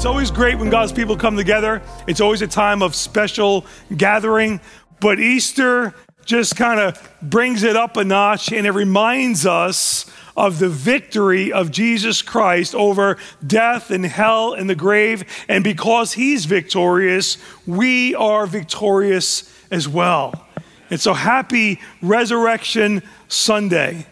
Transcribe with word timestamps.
It's 0.00 0.06
always 0.06 0.30
great 0.30 0.58
when 0.58 0.70
God's 0.70 0.92
people 0.92 1.14
come 1.14 1.36
together. 1.36 1.82
It's 2.06 2.22
always 2.22 2.40
a 2.40 2.46
time 2.46 2.82
of 2.82 2.94
special 2.94 3.66
gathering. 3.94 4.62
But 4.98 5.20
Easter 5.20 5.94
just 6.24 6.56
kind 6.56 6.80
of 6.80 7.18
brings 7.20 7.64
it 7.64 7.76
up 7.76 7.98
a 7.98 8.04
notch 8.04 8.50
and 8.50 8.66
it 8.66 8.70
reminds 8.70 9.44
us 9.44 10.10
of 10.38 10.58
the 10.58 10.70
victory 10.70 11.52
of 11.52 11.70
Jesus 11.70 12.22
Christ 12.22 12.74
over 12.74 13.18
death 13.46 13.90
and 13.90 14.06
hell 14.06 14.54
and 14.54 14.70
the 14.70 14.74
grave. 14.74 15.22
And 15.50 15.62
because 15.62 16.14
he's 16.14 16.46
victorious, 16.46 17.36
we 17.66 18.14
are 18.14 18.46
victorious 18.46 19.54
as 19.70 19.86
well. 19.86 20.46
And 20.88 20.98
so 20.98 21.12
happy 21.12 21.78
Resurrection 22.00 23.02
Sunday. 23.28 24.06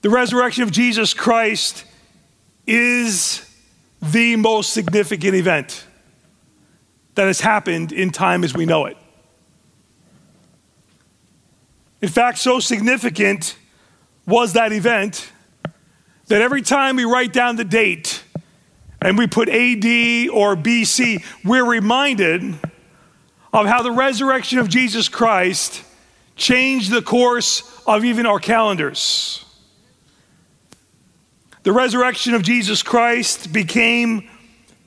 The 0.00 0.08
resurrection 0.08 0.62
of 0.62 0.70
Jesus 0.70 1.12
Christ 1.12 1.84
is 2.66 3.44
the 4.02 4.36
most 4.36 4.72
significant 4.72 5.34
event 5.34 5.84
that 7.14 7.26
has 7.26 7.40
happened 7.40 7.92
in 7.92 8.10
time 8.10 8.44
as 8.44 8.54
we 8.54 8.64
know 8.64 8.86
it. 8.86 8.96
In 12.00 12.08
fact, 12.08 12.38
so 12.38 12.60
significant 12.60 13.56
was 14.26 14.54
that 14.54 14.72
event 14.72 15.30
that 16.28 16.40
every 16.40 16.62
time 16.62 16.96
we 16.96 17.04
write 17.04 17.32
down 17.32 17.56
the 17.56 17.64
date 17.64 18.22
and 19.02 19.18
we 19.18 19.26
put 19.26 19.48
AD 19.48 19.84
or 20.30 20.56
BC, 20.56 21.24
we're 21.44 21.64
reminded 21.64 22.54
of 23.52 23.66
how 23.66 23.82
the 23.82 23.90
resurrection 23.90 24.58
of 24.58 24.68
Jesus 24.68 25.08
Christ 25.08 25.82
changed 26.36 26.90
the 26.90 27.02
course 27.02 27.82
of 27.86 28.04
even 28.04 28.24
our 28.24 28.38
calendars. 28.38 29.44
The 31.62 31.72
resurrection 31.72 32.34
of 32.34 32.42
Jesus 32.42 32.82
Christ 32.82 33.52
became 33.52 34.28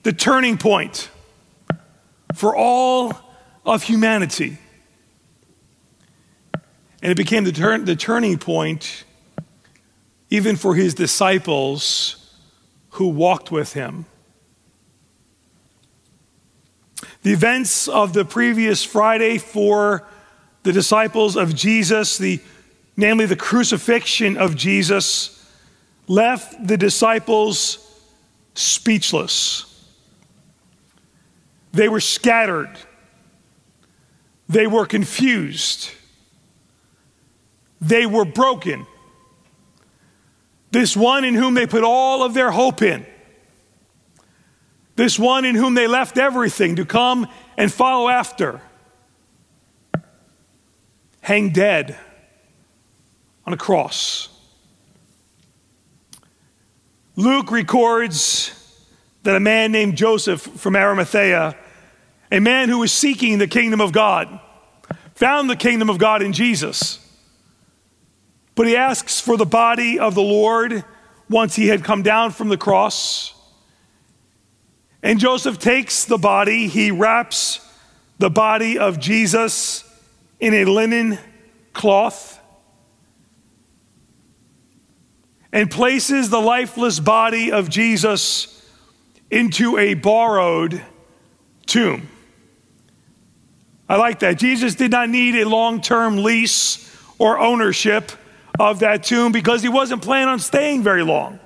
the 0.04 0.14
turning 0.14 0.58
point 0.58 1.10
for 2.34 2.56
all 2.56 3.14
of 3.66 3.84
humanity. 3.84 4.58
And 7.02 7.12
it 7.12 7.18
became 7.18 7.44
the, 7.44 7.52
the 7.84 7.96
turning 7.96 8.38
point 8.38 9.06
even 10.30 10.56
for 10.56 10.74
his 10.74 10.96
disciples 10.96 12.38
who 12.92 13.08
walked 13.08 13.52
with 13.52 13.74
him. 13.74 14.06
The 17.22 17.34
events 17.34 17.88
of 17.88 18.14
the 18.14 18.26
previous 18.26 18.84
Friday 18.84 19.38
for 19.38 20.08
the 20.64 20.72
disciples 20.72 21.36
of 21.36 21.54
Jesus, 21.54 22.18
the, 22.18 22.42
namely 22.98 23.26
the 23.26 23.36
crucifixion 23.36 24.38
of 24.38 24.56
Jesus, 24.56 25.33
left 26.14 26.68
the 26.68 26.78
disciples 26.78 27.80
speechless. 28.54 29.66
They 31.72 31.90
were 31.90 32.00
scattered. 32.00 32.78
They 34.48 34.68
were 34.68 34.86
confused. 34.86 35.90
They 37.82 38.06
were 38.06 38.26
broken. 38.26 38.86
This 40.70 40.96
one 40.96 41.26
in 41.26 41.34
whom 41.34 41.56
they 41.56 41.66
put 41.66 41.84
all 41.84 42.24
of 42.24 42.34
their 42.34 42.52
hope 42.52 42.82
in, 42.82 43.06
this 44.96 45.18
one 45.18 45.46
in 45.46 45.56
whom 45.56 45.74
they 45.74 45.88
left 45.88 46.18
everything 46.18 46.76
to 46.78 46.86
come 46.86 47.28
and 47.58 47.72
follow 47.72 48.10
after, 48.10 48.62
hang 51.22 51.50
dead 51.50 51.98
on 53.46 53.54
a 53.54 53.58
cross. 53.58 54.33
Luke 57.16 57.52
records 57.52 58.60
that 59.22 59.36
a 59.36 59.40
man 59.40 59.72
named 59.72 59.96
Joseph 59.96 60.42
from 60.42 60.76
Arimathea, 60.76 61.56
a 62.32 62.40
man 62.40 62.70
who 62.70 62.80
was 62.80 62.92
seeking 62.92 63.38
the 63.38 63.48
kingdom 63.48 63.80
of 63.82 63.92
God, 63.92 64.40
found 65.14 65.50
the 65.50 65.56
kingdom 65.56 65.90
of 65.90 66.00
God 66.00 66.24
in 66.24 66.34
Jesus. 66.34 67.00
But 68.56 68.68
he 68.68 68.76
asks 68.76 69.20
for 69.20 69.38
the 69.38 69.46
body 69.46 70.00
of 70.00 70.16
the 70.16 70.22
Lord 70.22 70.84
once 71.30 71.56
he 71.56 71.68
had 71.68 71.84
come 71.84 72.02
down 72.02 72.32
from 72.32 72.50
the 72.50 72.58
cross. 72.58 73.34
And 75.04 75.20
Joseph 75.20 75.60
takes 75.60 76.06
the 76.06 76.18
body, 76.18 76.68
he 76.68 76.92
wraps 76.92 77.60
the 78.18 78.30
body 78.30 78.80
of 78.80 79.00
Jesus 79.00 79.84
in 80.40 80.54
a 80.54 80.66
linen 80.66 81.20
cloth 81.74 82.33
and 85.54 85.70
places 85.70 86.32
the 86.32 86.42
lifeless 86.42 87.00
body 87.00 87.52
of 87.52 87.70
Jesus 87.70 88.50
into 89.30 89.78
a 89.78 89.94
borrowed 89.94 90.84
tomb. 91.68 92.10
I 93.88 93.98
like 93.98 94.20
that. 94.20 94.40
Jesus 94.40 94.74
did 94.74 94.90
not 94.90 95.10
need 95.10 95.36
a 95.36 95.48
long 95.48 95.80
term 95.80 96.24
lease 96.24 96.92
or 97.20 97.40
ownership 97.40 98.12
of 98.60 98.80
that 98.80 99.04
tomb 99.04 99.32
because 99.32 99.62
he 99.62 99.70
wasn't 99.70 100.02
planning 100.02 100.28
on 100.28 100.40
staying 100.40 100.82
very 100.82 101.04
long. 101.04 101.40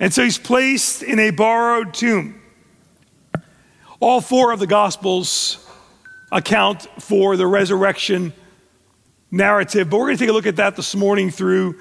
And 0.00 0.12
so 0.12 0.24
he's 0.24 0.38
placed 0.38 1.02
in 1.02 1.18
a 1.18 1.30
borrowed 1.30 1.92
tomb. 1.92 2.40
All 4.00 4.22
four 4.22 4.52
of 4.52 4.58
the 4.58 4.66
Gospels 4.66 5.64
account 6.32 6.88
for 6.98 7.36
the 7.36 7.46
resurrection 7.46 8.32
narrative, 9.30 9.90
but 9.90 9.98
we're 9.98 10.06
going 10.06 10.16
to 10.16 10.24
take 10.24 10.30
a 10.30 10.32
look 10.32 10.46
at 10.46 10.56
that 10.56 10.76
this 10.76 10.96
morning 10.96 11.30
through 11.30 11.78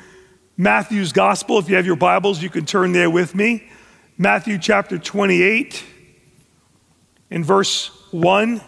Matthew's 0.62 1.12
Gospel. 1.12 1.58
If 1.58 1.70
you 1.70 1.76
have 1.76 1.88
your 1.88 1.96
Bibles, 1.96 2.44
you 2.44 2.48
can 2.52 2.68
turn 2.68 2.92
there 2.92 3.10
with 3.10 3.34
me. 3.34 3.68
Matthew 4.16 4.60
chapter 4.60 5.00
28 5.00 5.84
in 7.32 7.44
verse 7.44 7.88
1. 8.12 8.62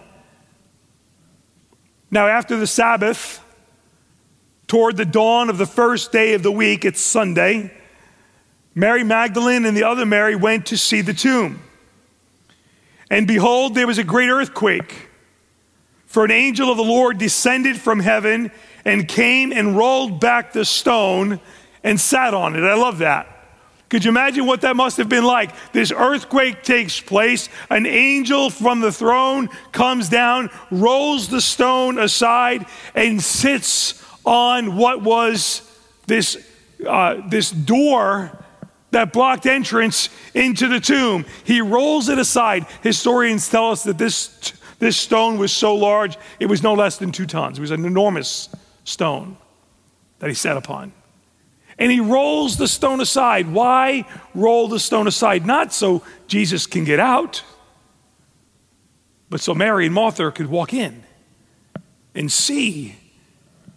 Now, 2.09 2.25
after 2.25 2.57
the 2.57 2.65
Sabbath, 2.65 3.39
toward 4.65 4.97
the 4.97 5.05
dawn 5.05 5.51
of 5.51 5.59
the 5.59 5.67
first 5.67 6.11
day 6.11 6.33
of 6.33 6.41
the 6.41 6.51
week, 6.51 6.83
it's 6.83 6.99
Sunday, 6.99 7.71
Mary 8.73 9.03
Magdalene 9.03 9.63
and 9.63 9.77
the 9.77 9.83
other 9.83 10.07
Mary 10.07 10.35
went 10.35 10.65
to 10.65 10.79
see 10.79 11.01
the 11.01 11.13
tomb. 11.13 11.61
And 13.11 13.27
behold, 13.27 13.75
there 13.75 13.85
was 13.85 13.99
a 13.99 14.03
great 14.03 14.29
earthquake. 14.29 15.09
For 16.07 16.25
an 16.25 16.31
angel 16.31 16.71
of 16.71 16.77
the 16.77 16.83
Lord 16.83 17.19
descended 17.19 17.77
from 17.77 17.99
heaven 17.99 18.51
and 18.83 19.07
came 19.07 19.53
and 19.53 19.77
rolled 19.77 20.19
back 20.19 20.53
the 20.53 20.65
stone 20.65 21.39
and 21.83 21.99
sat 21.99 22.33
on 22.33 22.55
it. 22.55 22.63
I 22.63 22.75
love 22.75 22.99
that. 22.99 23.27
Could 23.93 24.05
you 24.05 24.09
imagine 24.09 24.47
what 24.47 24.61
that 24.61 24.75
must 24.75 24.97
have 24.97 25.07
been 25.07 25.23
like? 25.23 25.51
This 25.71 25.91
earthquake 25.91 26.63
takes 26.63 26.99
place. 26.99 27.47
An 27.69 27.85
angel 27.85 28.49
from 28.49 28.79
the 28.79 28.91
throne 28.91 29.49
comes 29.71 30.09
down, 30.09 30.49
rolls 30.71 31.27
the 31.27 31.39
stone 31.41 31.99
aside, 31.99 32.65
and 32.95 33.21
sits 33.21 34.03
on 34.25 34.77
what 34.77 35.03
was 35.03 35.61
this, 36.07 36.37
uh, 36.87 37.21
this 37.29 37.51
door 37.51 38.43
that 38.89 39.13
blocked 39.13 39.45
entrance 39.45 40.09
into 40.33 40.67
the 40.67 40.79
tomb. 40.79 41.23
He 41.43 41.61
rolls 41.61 42.09
it 42.09 42.17
aside. 42.17 42.65
Historians 42.81 43.47
tell 43.47 43.69
us 43.69 43.83
that 43.83 43.99
this, 43.99 44.53
this 44.79 44.97
stone 44.97 45.37
was 45.37 45.51
so 45.51 45.75
large, 45.75 46.17
it 46.39 46.47
was 46.47 46.63
no 46.63 46.73
less 46.73 46.97
than 46.97 47.11
two 47.11 47.27
tons. 47.27 47.59
It 47.59 47.61
was 47.61 47.69
an 47.69 47.85
enormous 47.85 48.49
stone 48.85 49.37
that 50.17 50.29
he 50.29 50.33
sat 50.33 50.57
upon 50.57 50.93
and 51.77 51.91
he 51.91 51.99
rolls 51.99 52.57
the 52.57 52.67
stone 52.67 53.01
aside. 53.01 53.51
Why 53.51 54.05
roll 54.33 54.67
the 54.67 54.79
stone 54.79 55.07
aside? 55.07 55.45
Not 55.45 55.73
so 55.73 56.03
Jesus 56.27 56.65
can 56.65 56.83
get 56.83 56.99
out, 56.99 57.43
but 59.29 59.41
so 59.41 59.53
Mary 59.53 59.85
and 59.85 59.95
Martha 59.95 60.31
could 60.31 60.47
walk 60.47 60.73
in 60.73 61.03
and 62.15 62.31
see 62.31 62.95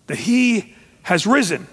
that 0.07 0.19
he 0.19 0.75
has 1.03 1.27
risen. 1.27 1.67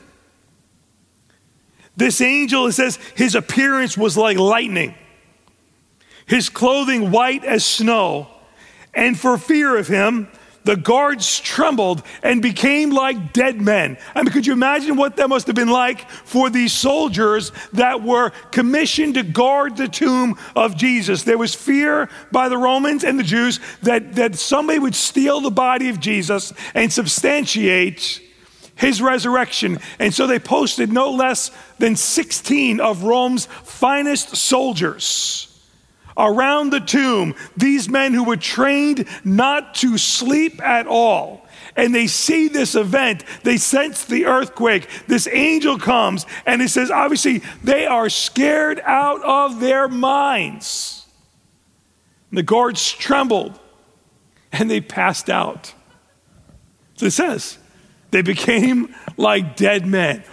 This 1.96 2.22
angel, 2.22 2.68
it 2.68 2.72
says, 2.72 2.98
his 3.16 3.36
appearance 3.36 3.98
was 3.98 4.18
like 4.18 4.38
lightning, 4.38 4.96
his 6.26 6.50
clothing 6.50 7.12
white 7.12 7.44
as 7.44 7.66
snow. 7.66 8.28
And 8.96 9.20
for 9.20 9.38
fear 9.38 9.78
of 9.78 9.88
him, 9.88 10.28
the 10.64 10.76
guards 10.76 11.40
trembled 11.40 12.04
and 12.22 12.42
became 12.42 12.92
like 12.92 13.34
dead 13.34 13.62
men. 13.62 13.98
I 14.16 14.24
mean, 14.24 14.32
could 14.32 14.46
you 14.48 14.54
imagine 14.54 14.96
what 14.96 15.18
that 15.18 15.30
must 15.30 15.48
have 15.48 15.56
been 15.56 15.70
like 15.70 16.10
for 16.10 16.50
these 16.50 16.74
soldiers 16.74 17.52
that 17.74 18.02
were 18.02 18.32
commissioned 18.52 19.16
to 19.16 19.24
guard 19.24 19.78
the 19.78 19.88
tomb 19.88 20.38
of 20.56 20.78
Jesus? 20.78 21.24
There 21.24 21.38
was 21.38 21.54
fear 21.54 22.10
by 22.32 22.50
the 22.50 22.58
Romans 22.58 23.04
and 23.04 23.20
the 23.20 23.24
Jews 23.24 23.60
that, 23.82 24.16
that 24.16 24.36
somebody 24.36 24.80
would 24.80 24.96
steal 24.96 25.42
the 25.42 25.52
body 25.52 25.90
of 25.90 26.00
Jesus 26.00 26.54
and 26.74 26.92
substantiate 26.92 28.22
his 28.76 29.02
resurrection. 29.02 29.80
And 30.00 30.14
so 30.14 30.28
they 30.28 30.40
posted 30.40 30.92
no 30.92 31.12
less 31.12 31.52
than 31.78 31.96
16 31.96 32.80
of 32.80 33.04
Rome's 33.04 33.46
finest 33.46 34.36
soldiers 34.36 35.53
around 36.18 36.70
the 36.70 36.80
tomb, 36.80 37.36
these 37.58 37.90
men 37.90 38.14
who 38.14 38.24
were 38.24 38.38
trained 38.38 39.08
not 39.24 39.76
to 39.76 39.98
sleep 39.98 40.62
at 40.62 40.88
all 40.88 41.44
and 41.76 41.94
they 41.94 42.08
see 42.08 42.48
this 42.48 42.76
event. 42.76 43.24
They 43.44 43.58
sense 43.58 44.06
the 44.06 44.26
earthquake. 44.26 44.88
This 45.08 45.28
angel 45.32 45.80
comes, 45.80 46.26
and 46.46 46.62
it 46.62 46.70
says, 46.70 46.92
obviously, 46.92 47.42
they 47.64 47.86
are 47.86 48.10
scared 48.10 48.80
out 48.82 49.24
of 49.24 49.60
their 49.60 49.88
minds. 49.88 51.06
And 52.30 52.38
the 52.38 52.44
guards 52.44 52.92
trembled 52.92 53.60
and 54.52 54.70
they 54.70 54.82
passed 54.82 55.30
out. 55.30 55.74
So 56.96 57.08
it 57.08 57.12
says, 57.12 57.58
they 58.12 58.22
became 58.22 58.94
like 59.18 59.56
dead 59.56 59.86
men. 59.86 60.24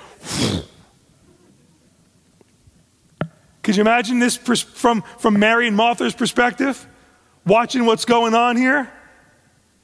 Could 3.70 3.76
you 3.76 3.82
imagine 3.82 4.18
this 4.18 4.36
from, 4.36 5.02
from 5.20 5.38
Mary 5.38 5.68
and 5.68 5.76
Martha's 5.76 6.12
perspective? 6.12 6.84
Watching 7.46 7.86
what's 7.86 8.04
going 8.04 8.34
on 8.34 8.56
here? 8.56 8.92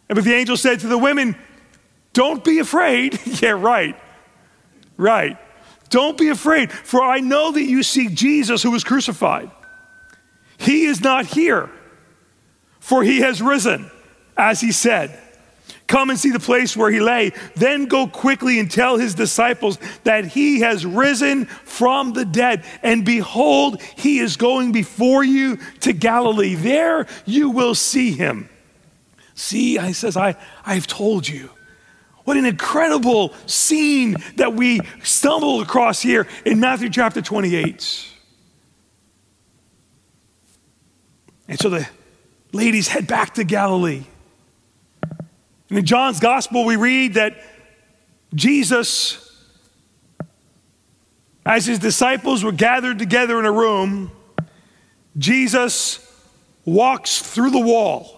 But 0.09 0.25
the 0.25 0.35
angel 0.35 0.57
said 0.57 0.81
to 0.81 0.89
the 0.89 0.99
women, 0.99 1.37
Don't 2.13 2.43
be 2.43 2.59
afraid. 2.59 3.17
yeah, 3.41 3.51
right. 3.51 3.97
Right. 4.97 5.39
Don't 5.89 6.19
be 6.19 6.31
afraid, 6.31 6.73
for 6.73 7.01
I 7.01 7.21
know 7.21 7.53
that 7.53 7.63
you 7.63 7.85
seek 7.85 8.13
Jesus 8.13 8.61
who 8.61 8.73
was 8.73 8.83
crucified. 8.83 9.53
He 10.59 10.87
is 10.87 11.01
not 11.01 11.27
here, 11.27 11.71
for 12.81 13.05
he 13.05 13.21
has 13.21 13.41
risen, 13.41 13.89
as 14.37 14.61
he 14.61 14.73
said. 14.73 15.17
Come 15.87 16.11
and 16.11 16.19
see 16.19 16.31
the 16.31 16.41
place 16.41 16.77
where 16.77 16.91
he 16.91 17.01
lay. 17.01 17.33
Then 17.55 17.87
go 17.87 18.09
quickly 18.09 18.59
and 18.59 18.69
tell 18.69 18.97
his 18.97 19.15
disciples 19.15 19.79
that 20.03 20.27
he 20.27 20.61
has 20.61 20.85
risen 20.85 21.47
from 21.47 22.13
the 22.13 22.25
dead. 22.25 22.65
And 22.83 23.05
behold, 23.05 23.81
he 23.81 24.19
is 24.19 24.37
going 24.37 24.73
before 24.73 25.23
you 25.23 25.59
to 25.81 25.93
Galilee. 25.93 26.55
There 26.55 27.07
you 27.25 27.51
will 27.51 27.75
see 27.75 28.13
him. 28.13 28.49
See, 29.35 29.79
I 29.79 29.93
says, 29.93 30.17
I, 30.17 30.35
I've 30.65 30.87
told 30.87 31.29
you. 31.29 31.51
What 32.25 32.37
an 32.37 32.47
incredible 32.47 33.33
scene 33.47 34.17
that 34.35 34.55
we 34.55 34.81
stumbled 35.05 35.63
across 35.63 36.03
here 36.03 36.27
in 36.45 36.59
Matthew 36.59 36.91
chapter 36.91 37.23
28. 37.23 38.09
And 41.47 41.61
so 41.61 41.71
the 41.71 41.89
ladies 42.53 42.89
head 42.89 43.07
back 43.07 43.35
to 43.35 43.45
Galilee. 43.45 44.03
And 45.69 45.79
in 45.79 45.85
John's 45.85 46.21
gospel, 46.21 46.65
we 46.65 46.77
read 46.77 47.15
that 47.15 47.37
Jesus, 48.35 49.47
as 51.45 51.67
his 51.67 51.79
disciples 51.79 52.45
were 52.45 52.53
gathered 52.53 52.99
together 52.99 53.39
in 53.39 53.45
a 53.45 53.53
room, 53.53 54.11
Jesus 55.19 56.03
walks 56.65 57.21
through 57.21 57.51
the 57.51 57.61
wall 57.61 58.17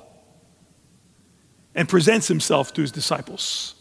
and 1.74 1.88
presents 1.88 2.28
himself 2.28 2.72
to 2.74 2.80
his 2.80 2.90
disciples. 2.90 3.74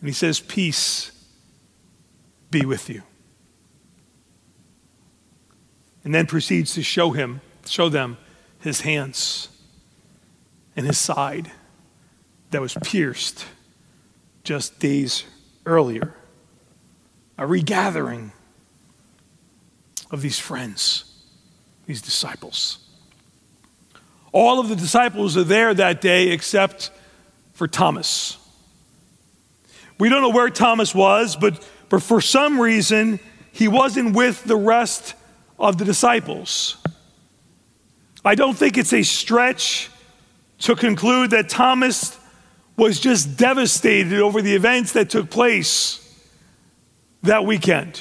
And 0.00 0.08
he 0.08 0.12
says, 0.12 0.40
Peace 0.40 1.12
be 2.50 2.64
with 2.66 2.90
you. 2.90 3.02
And 6.04 6.14
then 6.14 6.26
proceeds 6.26 6.74
to 6.74 6.82
show 6.82 7.12
him, 7.12 7.40
show 7.64 7.88
them 7.88 8.18
his 8.60 8.82
hands 8.82 9.48
and 10.76 10.86
his 10.86 10.98
side 10.98 11.50
that 12.50 12.60
was 12.60 12.74
pierced 12.82 13.44
just 14.44 14.78
days 14.78 15.24
earlier. 15.66 16.14
A 17.38 17.46
regathering 17.46 18.32
of 20.10 20.22
these 20.22 20.38
friends, 20.38 21.04
these 21.86 22.02
disciples. 22.02 22.78
All 24.32 24.60
of 24.60 24.68
the 24.68 24.76
disciples 24.76 25.36
are 25.36 25.44
there 25.44 25.74
that 25.74 26.00
day 26.00 26.28
except 26.28 26.90
for 27.52 27.66
Thomas. 27.66 28.38
We 29.98 30.08
don't 30.08 30.22
know 30.22 30.30
where 30.30 30.50
Thomas 30.50 30.94
was, 30.94 31.36
but, 31.36 31.66
but 31.88 32.02
for 32.02 32.20
some 32.20 32.60
reason, 32.60 33.20
he 33.52 33.68
wasn't 33.68 34.16
with 34.16 34.42
the 34.44 34.56
rest 34.56 35.14
of 35.58 35.78
the 35.78 35.84
disciples. 35.84 36.76
I 38.24 38.34
don't 38.34 38.56
think 38.56 38.78
it's 38.78 38.92
a 38.92 39.02
stretch 39.02 39.90
to 40.62 40.76
conclude 40.76 41.30
that 41.30 41.48
Thomas 41.48 42.18
was 42.76 42.98
just 42.98 43.36
devastated 43.36 44.20
over 44.20 44.40
the 44.40 44.54
events 44.54 44.92
that 44.92 45.10
took 45.10 45.28
place 45.28 45.98
that 47.22 47.44
weekend. 47.44 48.00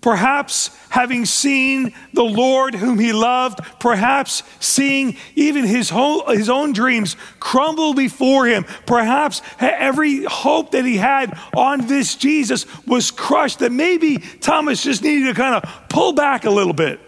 Perhaps 0.00 0.70
having 0.90 1.24
seen 1.24 1.92
the 2.12 2.22
Lord 2.22 2.74
whom 2.74 2.98
he 2.98 3.12
loved, 3.12 3.58
perhaps 3.80 4.42
seeing 4.60 5.16
even 5.34 5.64
his, 5.64 5.90
whole, 5.90 6.28
his 6.28 6.48
own 6.48 6.72
dreams 6.72 7.16
crumble 7.40 7.94
before 7.94 8.46
him, 8.46 8.64
perhaps 8.86 9.42
every 9.58 10.24
hope 10.24 10.70
that 10.70 10.84
he 10.84 10.96
had 10.96 11.36
on 11.56 11.86
this 11.88 12.14
Jesus 12.14 12.64
was 12.86 13.10
crushed, 13.10 13.58
that 13.58 13.72
maybe 13.72 14.18
Thomas 14.18 14.82
just 14.82 15.02
needed 15.02 15.26
to 15.26 15.34
kind 15.34 15.56
of 15.56 15.88
pull 15.88 16.12
back 16.12 16.44
a 16.44 16.50
little 16.50 16.72
bit. 16.74 17.00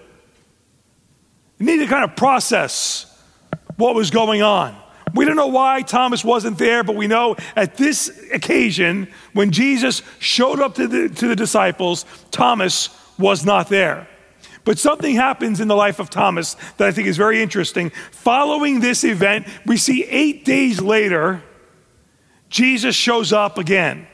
Needed 1.59 1.85
to 1.85 1.91
kind 1.91 2.05
of 2.05 2.17
process 2.17 3.10
what 3.81 3.95
was 3.95 4.11
going 4.11 4.43
on. 4.43 4.77
We 5.15 5.25
don't 5.25 5.37
know 5.37 5.49
why 5.49 5.83
Thomas 5.83 6.25
wasn't 6.25 6.59
there, 6.59 6.85
but 6.85 6.95
we 6.95 7.09
know 7.09 7.37
at 7.57 7.77
this 7.77 8.09
occasion, 8.33 9.09
when 9.33 9.51
Jesus 9.51 10.03
showed 10.21 10.61
up 10.61 10.77
to 10.77 10.87
the, 10.87 11.09
to 11.09 11.29
the 11.29 11.35
disciples, 11.35 12.05
Thomas 12.31 12.91
was 13.19 13.45
not 13.45 13.69
there. 13.69 14.07
But 14.65 14.79
something 14.79 15.15
happens 15.15 15.61
in 15.61 15.69
the 15.69 15.75
life 15.75 15.99
of 15.99 16.11
Thomas 16.11 16.55
that 16.77 16.87
I 16.87 16.93
think 16.93 17.09
is 17.09 17.17
very 17.17 17.43
interesting. 17.43 17.91
Following 18.13 18.81
this 18.81 19.05
event, 19.05 19.49
we 19.67 19.77
see 19.77 20.05
eight 20.05 20.45
days 20.45 20.81
later, 20.81 21.43
Jesus 22.51 22.95
shows 22.95 23.33
up 23.33 23.59
again. 23.59 24.07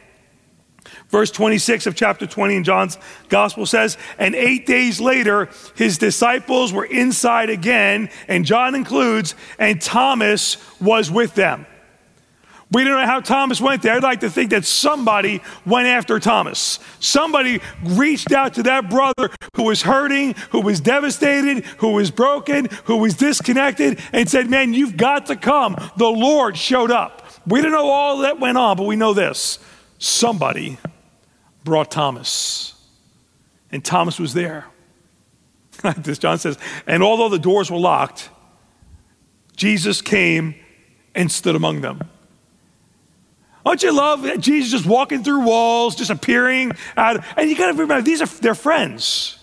Verse 1.08 1.30
26 1.30 1.86
of 1.86 1.94
chapter 1.94 2.26
20 2.26 2.56
in 2.56 2.64
John's 2.64 2.98
gospel 3.28 3.64
says, 3.64 3.96
And 4.18 4.34
eight 4.34 4.66
days 4.66 5.00
later, 5.00 5.48
his 5.76 5.98
disciples 5.98 6.72
were 6.72 6.84
inside 6.84 7.48
again, 7.48 8.10
and 8.26 8.44
John 8.44 8.74
includes, 8.74 9.34
and 9.58 9.80
Thomas 9.80 10.56
was 10.80 11.10
with 11.10 11.34
them. 11.34 11.66
We 12.72 12.82
don't 12.82 12.94
know 12.94 13.06
how 13.06 13.20
Thomas 13.20 13.60
went 13.60 13.82
there. 13.82 13.94
I'd 13.94 14.02
like 14.02 14.20
to 14.20 14.30
think 14.30 14.50
that 14.50 14.64
somebody 14.64 15.40
went 15.64 15.86
after 15.86 16.18
Thomas. 16.18 16.80
Somebody 16.98 17.60
reached 17.84 18.32
out 18.32 18.54
to 18.54 18.64
that 18.64 18.90
brother 18.90 19.30
who 19.54 19.62
was 19.62 19.82
hurting, 19.82 20.34
who 20.50 20.62
was 20.62 20.80
devastated, 20.80 21.64
who 21.78 21.92
was 21.92 22.10
broken, 22.10 22.66
who 22.84 22.96
was 22.96 23.14
disconnected, 23.14 24.00
and 24.12 24.28
said, 24.28 24.50
Man, 24.50 24.74
you've 24.74 24.96
got 24.96 25.26
to 25.26 25.36
come. 25.36 25.76
The 25.96 26.08
Lord 26.08 26.56
showed 26.56 26.90
up. 26.90 27.22
We 27.46 27.62
don't 27.62 27.70
know 27.70 27.88
all 27.88 28.18
that 28.18 28.40
went 28.40 28.58
on, 28.58 28.76
but 28.76 28.84
we 28.84 28.96
know 28.96 29.14
this 29.14 29.60
somebody 29.98 30.78
brought 31.66 31.90
Thomas. 31.90 32.74
And 33.70 33.84
Thomas 33.84 34.18
was 34.18 34.32
there. 34.32 34.64
this 35.98 36.18
John 36.18 36.38
says, 36.38 36.56
and 36.86 37.02
although 37.02 37.28
the 37.28 37.38
doors 37.38 37.70
were 37.70 37.76
locked, 37.76 38.30
Jesus 39.56 40.00
came 40.00 40.54
and 41.14 41.30
stood 41.30 41.54
among 41.54 41.82
them. 41.82 42.00
Don't 43.66 43.82
you 43.82 43.92
love 43.92 44.40
Jesus 44.40 44.70
just 44.70 44.86
walking 44.86 45.24
through 45.24 45.40
walls, 45.40 45.96
just 45.96 46.10
appearing 46.10 46.72
out? 46.96 47.22
And 47.36 47.50
you 47.50 47.56
got 47.56 47.66
to 47.66 47.72
remember, 47.72 48.00
these 48.00 48.22
are 48.22 48.26
their 48.26 48.54
friends. 48.54 49.38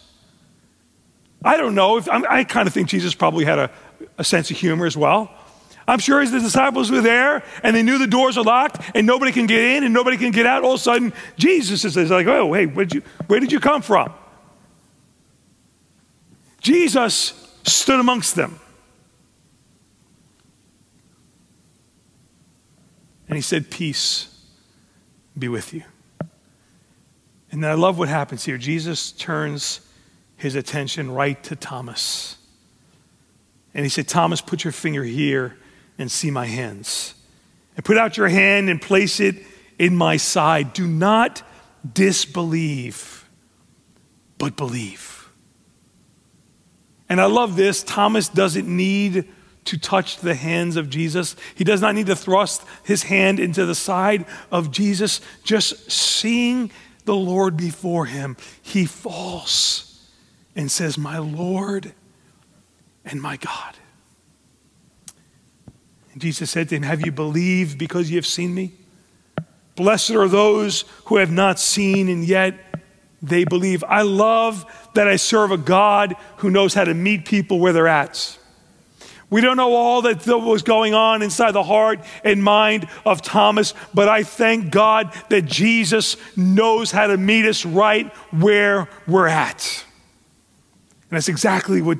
I 1.44 1.58
don't 1.58 1.75
know 1.75 1.98
if 1.98 2.08
I, 2.08 2.46
kind 2.46 2.68
of 2.68 2.74
think 2.74 2.88
Jesus 2.88 3.13
probably 3.13 3.44
had 3.44 3.60
a, 3.60 3.72
a 4.18 4.24
sense 4.24 4.50
of 4.50 4.58
humor 4.58 4.86
as 4.86 4.96
well. 4.96 5.30
I'm 5.88 6.00
sure 6.00 6.22
as 6.22 6.32
the 6.32 6.40
disciples 6.40 6.90
were 6.90 7.02
there 7.02 7.44
and 7.62 7.75
they 7.75 7.84
knew 7.84 7.98
the 7.98 8.08
doors 8.08 8.38
are 8.38 8.44
locked 8.44 8.82
and 8.96 9.06
nobody 9.06 9.32
can 9.32 9.48
get 9.48 9.60
in 9.60 9.84
and 9.84 9.94
nobody 9.94 10.18
can 10.18 10.32
get 10.32 10.46
out, 10.46 10.63
all 10.63 10.75
of 10.75 10.80
a 10.80 10.84
sudden 10.84 11.13
Jesus 11.38 11.84
is 11.84 12.10
like, 12.10 12.28
oh, 12.28 12.54
hey, 12.54 12.66
where 12.66 12.86
did 12.86 12.96
you, 12.96 13.02
where 13.28 13.40
did 13.40 13.52
you 13.52 13.60
come 13.60 13.82
from? 13.82 14.13
Jesus 16.62 17.34
stood 17.63 18.00
amongst 18.00 18.36
them. 18.36 18.60
And 23.28 23.36
he 23.36 23.42
said, 23.42 23.70
Peace 23.70 24.30
be 25.38 25.48
with 25.48 25.74
you. 25.74 25.84
And 27.52 27.63
then 27.63 27.70
I 27.70 27.74
love 27.74 27.98
what 27.98 28.08
happens 28.08 28.46
here. 28.46 28.58
Jesus 28.58 29.12
turns 29.12 29.82
his 30.38 30.56
attention 30.56 31.12
right 31.12 31.42
to 31.44 31.56
Thomas. 31.56 32.38
And 33.74 33.86
he 33.86 33.90
said, 33.90 34.08
Thomas, 34.08 34.40
put 34.40 34.63
your 34.63 34.74
finger 34.74 35.04
here 35.04 35.58
and 35.97 36.12
see 36.12 36.31
my 36.31 36.45
hands. 36.45 37.13
And 37.75 37.85
put 37.85 37.97
out 37.97 38.17
your 38.17 38.27
hand 38.27 38.69
and 38.69 38.81
place 38.81 39.19
it 39.19 39.35
in 39.79 39.95
my 39.95 40.17
side. 40.17 40.73
Do 40.73 40.88
not 40.88 41.41
disbelieve, 41.93 43.27
but 44.38 44.55
believe. 44.55 45.29
And 47.09 47.19
I 47.19 47.25
love 47.25 47.55
this. 47.55 47.83
Thomas 47.83 48.29
doesn't 48.29 48.67
need 48.67 49.27
to 49.65 49.77
touch 49.77 50.17
the 50.17 50.35
hands 50.35 50.75
of 50.75 50.89
Jesus. 50.89 51.35
He 51.55 51.63
does 51.63 51.81
not 51.81 51.95
need 51.95 52.07
to 52.07 52.15
thrust 52.15 52.63
his 52.83 53.03
hand 53.03 53.39
into 53.39 53.65
the 53.65 53.75
side 53.75 54.25
of 54.51 54.71
Jesus. 54.71 55.21
Just 55.43 55.91
seeing 55.91 56.71
the 57.05 57.15
Lord 57.15 57.57
before 57.57 58.05
him, 58.05 58.38
he 58.62 58.85
falls 58.85 60.07
and 60.55 60.71
says, 60.71 60.97
My 60.97 61.17
Lord 61.17 61.93
and 63.05 63.21
my 63.21 63.38
God. 63.38 63.77
And 66.13 66.22
Jesus 66.22 66.50
said 66.50 66.70
to 66.70 66.75
him, 66.75 66.84
Have 66.84 67.05
you 67.05 67.12
believed 67.12 67.77
because 67.77 68.10
you 68.10 68.17
have 68.17 68.25
seen 68.25 68.53
me? 68.53 68.74
Blessed 69.75 70.12
are 70.12 70.27
those 70.27 70.86
who 71.05 71.17
have 71.17 71.32
not 71.32 71.60
seen 71.60 72.08
and 72.08 72.24
yet 72.24 72.55
they 73.22 73.46
believe. 73.46 73.84
I 73.88 74.03
love 74.03 74.65
that 74.93 75.08
I 75.08 75.15
serve 75.15 75.51
a 75.51 75.58
God 75.58 76.15
who 76.38 76.51
knows 76.51 76.74
how 76.74 76.84
to 76.84 76.93
meet 76.93 77.25
people 77.25 77.60
where 77.60 77.74
they're 77.74 77.88
at. 77.88 78.38
We 79.29 79.41
don't 79.41 79.58
know 79.58 79.74
all 79.74 80.03
that 80.03 80.27
was 80.27 80.62
going 80.62 80.93
on 80.93 81.24
inside 81.24 81.53
the 81.53 81.63
heart 81.63 82.01
and 82.24 82.43
mind 82.43 82.88
of 83.03 83.24
Thomas, 83.24 83.74
but 83.91 84.08
I 84.08 84.22
thank 84.22 84.72
God 84.72 85.12
that 85.29 85.46
Jesus 85.46 86.17
knows 86.38 86.91
how 86.91 87.08
to 87.08 87.17
meet 87.17 87.46
us 87.46 87.65
right 87.65 88.13
where 88.32 88.88
we're 89.08 89.27
at. 89.27 89.84
And 91.10 91.17
that's 91.17 91.29
exactly 91.29 91.82
what 91.82 91.98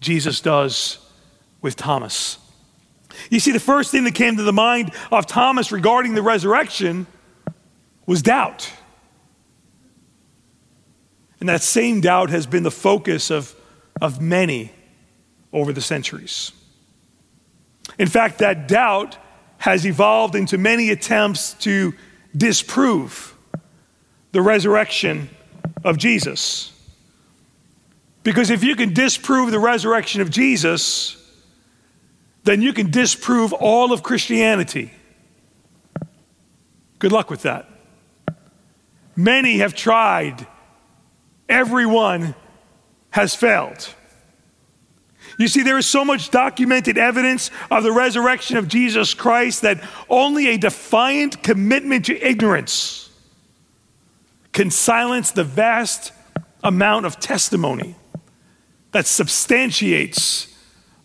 Jesus 0.00 0.42
does 0.42 0.98
with 1.62 1.76
Thomas. 1.76 2.39
You 3.28 3.40
see, 3.40 3.52
the 3.52 3.60
first 3.60 3.90
thing 3.90 4.04
that 4.04 4.14
came 4.14 4.36
to 4.36 4.42
the 4.42 4.52
mind 4.52 4.92
of 5.10 5.26
Thomas 5.26 5.72
regarding 5.72 6.14
the 6.14 6.22
resurrection 6.22 7.06
was 8.06 8.22
doubt. 8.22 8.72
And 11.40 11.48
that 11.48 11.62
same 11.62 12.00
doubt 12.00 12.30
has 12.30 12.46
been 12.46 12.62
the 12.62 12.70
focus 12.70 13.30
of, 13.30 13.54
of 14.00 14.20
many 14.20 14.72
over 15.52 15.72
the 15.72 15.80
centuries. 15.80 16.52
In 17.98 18.08
fact, 18.08 18.38
that 18.38 18.68
doubt 18.68 19.16
has 19.58 19.84
evolved 19.84 20.34
into 20.34 20.56
many 20.58 20.90
attempts 20.90 21.54
to 21.54 21.94
disprove 22.36 23.36
the 24.32 24.40
resurrection 24.40 25.28
of 25.84 25.98
Jesus. 25.98 26.72
Because 28.22 28.50
if 28.50 28.62
you 28.62 28.76
can 28.76 28.92
disprove 28.92 29.50
the 29.50 29.58
resurrection 29.58 30.20
of 30.20 30.30
Jesus, 30.30 31.16
then 32.44 32.62
you 32.62 32.72
can 32.72 32.90
disprove 32.90 33.52
all 33.52 33.92
of 33.92 34.02
Christianity. 34.02 34.92
Good 36.98 37.12
luck 37.12 37.30
with 37.30 37.42
that. 37.42 37.68
Many 39.16 39.58
have 39.58 39.74
tried, 39.74 40.46
everyone 41.48 42.34
has 43.10 43.34
failed. 43.34 43.94
You 45.38 45.48
see, 45.48 45.62
there 45.62 45.78
is 45.78 45.86
so 45.86 46.04
much 46.04 46.30
documented 46.30 46.98
evidence 46.98 47.50
of 47.70 47.82
the 47.82 47.92
resurrection 47.92 48.56
of 48.56 48.68
Jesus 48.68 49.14
Christ 49.14 49.62
that 49.62 49.82
only 50.08 50.48
a 50.48 50.58
defiant 50.58 51.42
commitment 51.42 52.06
to 52.06 52.26
ignorance 52.26 53.08
can 54.52 54.70
silence 54.70 55.30
the 55.30 55.44
vast 55.44 56.12
amount 56.62 57.06
of 57.06 57.18
testimony 57.20 57.94
that 58.92 59.06
substantiates 59.06 60.54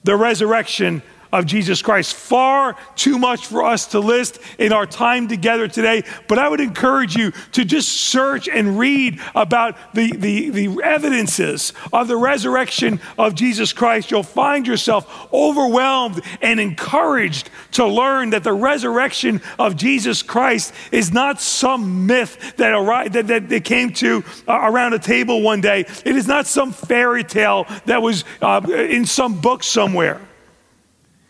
the 0.04 0.16
resurrection 0.16 1.02
of 1.36 1.46
Jesus 1.46 1.82
Christ. 1.82 2.14
Far 2.14 2.78
too 2.96 3.20
much 3.20 3.48
for 3.48 3.64
us 3.66 3.88
to 3.88 4.00
list 4.00 4.40
in 4.58 4.72
our 4.72 4.86
time 4.86 5.28
together 5.28 5.68
today, 5.68 6.04
but 6.30 6.40
I 6.40 6.48
would 6.48 6.62
encourage 6.62 7.16
you 7.16 7.32
to 7.52 7.66
just 7.66 7.90
search 7.90 8.48
and 8.48 8.80
read 8.80 9.20
about 9.36 9.76
the, 9.94 10.16
the, 10.16 10.50
the 10.50 10.82
evidences 10.82 11.74
of 11.92 12.08
the 12.08 12.16
resurrection 12.16 13.02
of 13.18 13.36
Jesus 13.36 13.74
Christ. 13.74 14.12
You'll 14.12 14.24
find 14.24 14.66
yourself 14.66 15.28
overwhelmed 15.34 16.22
and 16.42 16.58
encouraged 16.60 17.50
to 17.74 17.86
learn 17.86 18.30
that 18.30 18.46
the 18.46 18.54
resurrection 18.54 19.42
of 19.60 19.76
Jesus 19.76 20.24
Christ 20.24 20.74
is 20.94 21.12
not 21.12 21.42
some 21.42 22.06
myth 22.06 22.56
that, 22.56 22.72
arrived, 22.72 23.14
that, 23.14 23.28
that 23.28 23.50
they 23.50 23.60
came 23.60 23.92
to 23.94 24.24
uh, 24.48 24.60
around 24.64 24.94
a 24.94 25.00
table 25.00 25.42
one 25.42 25.60
day. 25.60 25.82
It 25.82 26.16
is 26.16 26.28
not 26.28 26.48
some 26.48 26.72
fairy 26.72 27.26
tale 27.26 27.68
that 27.88 28.02
was 28.02 28.24
uh, 28.42 28.62
in 28.70 29.06
some 29.06 29.42
book 29.42 29.62
somewhere. 29.64 30.22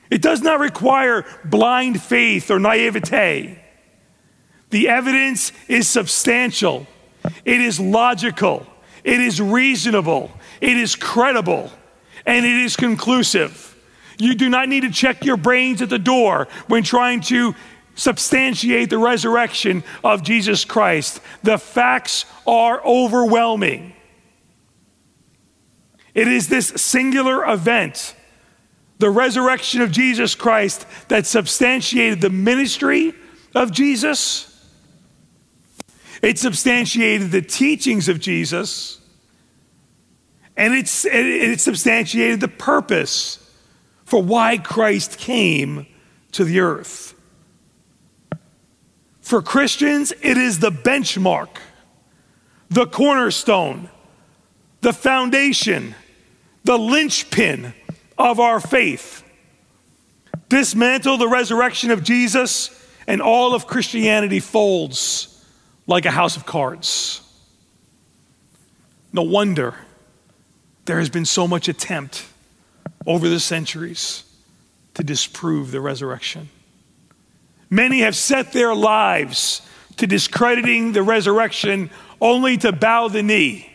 It 0.09 0.21
does 0.21 0.41
not 0.41 0.59
require 0.59 1.25
blind 1.43 2.01
faith 2.01 2.51
or 2.51 2.59
naivete. 2.59 3.61
The 4.69 4.89
evidence 4.89 5.51
is 5.67 5.87
substantial, 5.87 6.87
it 7.43 7.61
is 7.61 7.79
logical, 7.79 8.67
it 9.03 9.19
is 9.19 9.41
reasonable, 9.41 10.31
it 10.61 10.77
is 10.77 10.95
credible, 10.95 11.71
and 12.25 12.45
it 12.45 12.57
is 12.57 12.75
conclusive. 12.75 13.71
You 14.17 14.35
do 14.35 14.49
not 14.49 14.69
need 14.69 14.81
to 14.81 14.91
check 14.91 15.25
your 15.25 15.37
brains 15.37 15.81
at 15.81 15.89
the 15.89 15.99
door 15.99 16.47
when 16.67 16.83
trying 16.83 17.21
to 17.21 17.55
substantiate 17.95 18.89
the 18.89 18.97
resurrection 18.97 19.83
of 20.03 20.23
Jesus 20.23 20.65
Christ. 20.65 21.21
The 21.43 21.57
facts 21.57 22.25
are 22.45 22.83
overwhelming. 22.85 23.93
It 26.13 26.27
is 26.27 26.47
this 26.47 26.67
singular 26.67 27.45
event 27.45 28.15
the 28.97 29.09
resurrection 29.09 29.81
of 29.81 29.91
Jesus 29.91 30.35
Christ 30.35 30.85
that 31.09 31.25
substantiated 31.25 32.21
the 32.21 32.29
ministry 32.29 33.13
of 33.53 33.71
Jesus. 33.71 34.51
It 36.21 36.39
substantiated 36.39 37.31
the 37.31 37.41
teachings 37.41 38.07
of 38.07 38.19
Jesus. 38.19 38.99
And 40.57 40.73
it 40.73 40.87
substantiated 41.59 42.39
the 42.39 42.47
purpose 42.47 43.51
for 44.05 44.23
why 44.23 44.57
Christ 44.57 45.17
came 45.17 45.85
to 46.31 46.45
the 46.45 46.61
earth. 46.61 47.13
For 49.19 49.41
Christians, 49.41 50.13
it 50.21 50.37
is 50.37 50.59
the 50.59 50.71
benchmark, 50.71 51.57
the 52.69 52.85
cornerstone, 52.85 53.89
the 54.81 54.93
foundation, 54.93 55.95
the 56.63 56.77
linchpin 56.77 57.73
of 58.17 58.39
our 58.39 58.59
faith. 58.59 59.23
Dismantle 60.49 61.17
the 61.17 61.27
resurrection 61.27 61.91
of 61.91 62.03
Jesus, 62.03 62.69
and 63.07 63.21
all 63.21 63.53
of 63.55 63.67
Christianity 63.67 64.39
folds 64.39 65.45
like 65.87 66.05
a 66.05 66.11
house 66.11 66.37
of 66.37 66.45
cards. 66.45 67.21
No 69.11 69.23
wonder 69.23 69.75
there 70.85 70.99
has 70.99 71.09
been 71.09 71.25
so 71.25 71.47
much 71.47 71.67
attempt 71.67 72.25
over 73.07 73.27
the 73.27 73.39
centuries 73.39 74.23
to 74.93 75.03
disprove 75.03 75.71
the 75.71 75.81
resurrection. 75.81 76.49
Many 77.69 78.01
have 78.01 78.15
set 78.15 78.53
their 78.53 78.73
lives 78.73 79.61
to 79.97 80.07
discrediting 80.07 80.91
the 80.91 81.03
resurrection 81.03 81.89
only 82.21 82.57
to 82.57 82.71
bow 82.71 83.07
the 83.07 83.23
knee 83.23 83.71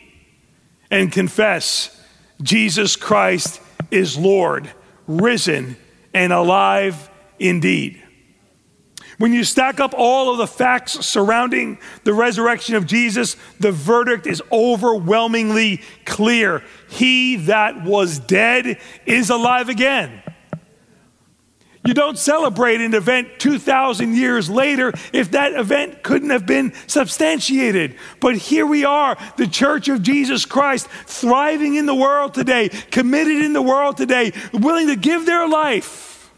and 0.90 1.12
confess 1.12 1.96
Jesus 2.42 2.96
Christ 2.96 3.60
is 3.90 4.16
Lord, 4.16 4.70
risen 5.06 5.76
and 6.14 6.32
alive 6.32 7.10
indeed. 7.38 8.02
When 9.18 9.34
you 9.34 9.44
stack 9.44 9.80
up 9.80 9.92
all 9.94 10.32
of 10.32 10.38
the 10.38 10.46
facts 10.46 11.04
surrounding 11.04 11.78
the 12.04 12.14
resurrection 12.14 12.74
of 12.74 12.86
Jesus, 12.86 13.36
the 13.58 13.70
verdict 13.70 14.26
is 14.26 14.42
overwhelmingly 14.50 15.82
clear. 16.06 16.62
He 16.88 17.36
that 17.36 17.84
was 17.84 18.18
dead 18.18 18.80
is 19.04 19.28
alive 19.28 19.68
again. 19.68 20.22
You 21.82 21.94
don't 21.94 22.18
celebrate 22.18 22.82
an 22.82 22.92
event 22.92 23.38
2,000 23.38 24.14
years 24.14 24.50
later 24.50 24.92
if 25.14 25.30
that 25.30 25.54
event 25.54 26.02
couldn't 26.02 26.28
have 26.28 26.44
been 26.44 26.74
substantiated. 26.86 27.96
But 28.20 28.36
here 28.36 28.66
we 28.66 28.84
are, 28.84 29.16
the 29.38 29.46
church 29.46 29.88
of 29.88 30.02
Jesus 30.02 30.44
Christ, 30.44 30.88
thriving 31.06 31.76
in 31.76 31.86
the 31.86 31.94
world 31.94 32.34
today, 32.34 32.68
committed 32.68 33.42
in 33.42 33.54
the 33.54 33.62
world 33.62 33.96
today, 33.96 34.32
willing 34.52 34.88
to 34.88 34.96
give 34.96 35.24
their 35.24 35.48
life 35.48 36.30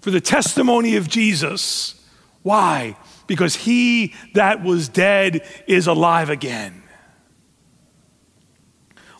for 0.00 0.12
the 0.12 0.20
testimony 0.20 0.94
of 0.94 1.08
Jesus. 1.08 2.00
Why? 2.42 2.96
Because 3.26 3.56
he 3.56 4.14
that 4.34 4.62
was 4.62 4.88
dead 4.88 5.44
is 5.66 5.88
alive 5.88 6.30
again. 6.30 6.83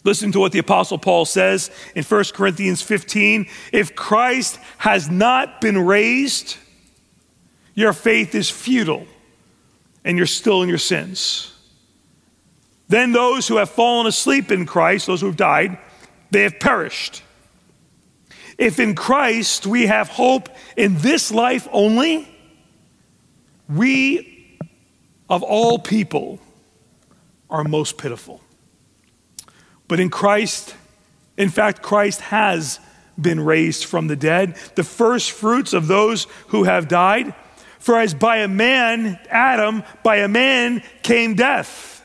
Listen 0.05 0.31
to 0.33 0.39
what 0.39 0.53
the 0.53 0.59
Apostle 0.59 0.99
Paul 0.99 1.25
says 1.25 1.71
in 1.95 2.05
1 2.05 2.25
Corinthians 2.35 2.83
15. 2.83 3.49
If 3.73 3.97
Christ 3.97 4.59
has 4.79 5.11
not 5.11 5.63
been 5.63 5.79
raised, 5.79 6.59
your 7.75 7.95
faith 7.95 8.35
is 8.35 8.51
futile 8.51 9.07
and 10.05 10.19
you're 10.19 10.27
still 10.27 10.63
in 10.63 10.69
your 10.69 10.79
sins. 10.79 11.51
Then 12.89 13.13
those 13.13 13.49
who 13.49 13.57
have 13.57 13.71
fallen 13.71 14.07
asleep 14.07 14.53
in 14.53 14.67
Christ, 14.67 15.07
those 15.07 15.23
who 15.23 15.29
have 15.29 15.37
died, 15.37 15.79
they 16.31 16.43
have 16.43 16.61
perished. 16.61 17.23
If 18.59 18.79
in 18.79 18.95
Christ 18.95 19.67
we 19.67 19.87
have 19.87 20.09
hope 20.09 20.51
in 20.77 20.99
this 20.99 21.33
life 21.33 21.67
only, 21.73 22.29
we 23.69 24.59
of 25.31 25.43
all 25.43 25.79
people 25.79 26.39
are 27.49 27.65
most 27.65 27.97
pitiful. 27.97 28.44
But 29.89 30.01
in 30.01 30.11
Christ, 30.11 30.75
in 31.37 31.49
fact, 31.49 31.83
Christ 31.83 32.21
has 32.23 32.81
been 33.21 33.41
raised 33.41 33.85
from 33.85 34.09
the 34.09 34.17
dead, 34.17 34.57
the 34.75 34.85
first 34.85 35.33
fruits 35.33 35.73
of 35.73 35.87
those 35.87 36.25
who 36.49 36.65
have 36.65 36.89
died. 36.89 37.35
For 37.79 37.99
as 37.99 38.15
by 38.15 38.39
a 38.39 38.49
man, 38.49 39.19
Adam, 39.29 39.83
by 40.03 40.17
a 40.17 40.29
man 40.29 40.83
came 41.03 41.35
death. 41.35 42.05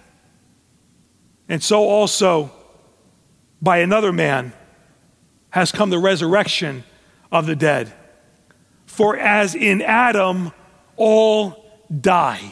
And 1.48 1.64
so 1.64 1.82
also 1.84 2.52
by 3.62 3.80
another 3.80 4.12
man 4.12 4.54
has 5.52 5.72
come 5.72 5.90
the 5.90 6.00
resurrection 6.00 6.84
of 7.32 7.46
the 7.46 7.56
dead. 7.56 7.92
For 8.86 9.18
as 9.18 9.56
in 9.56 9.82
Adam 9.82 10.52
all 10.96 11.66
die, 12.02 12.52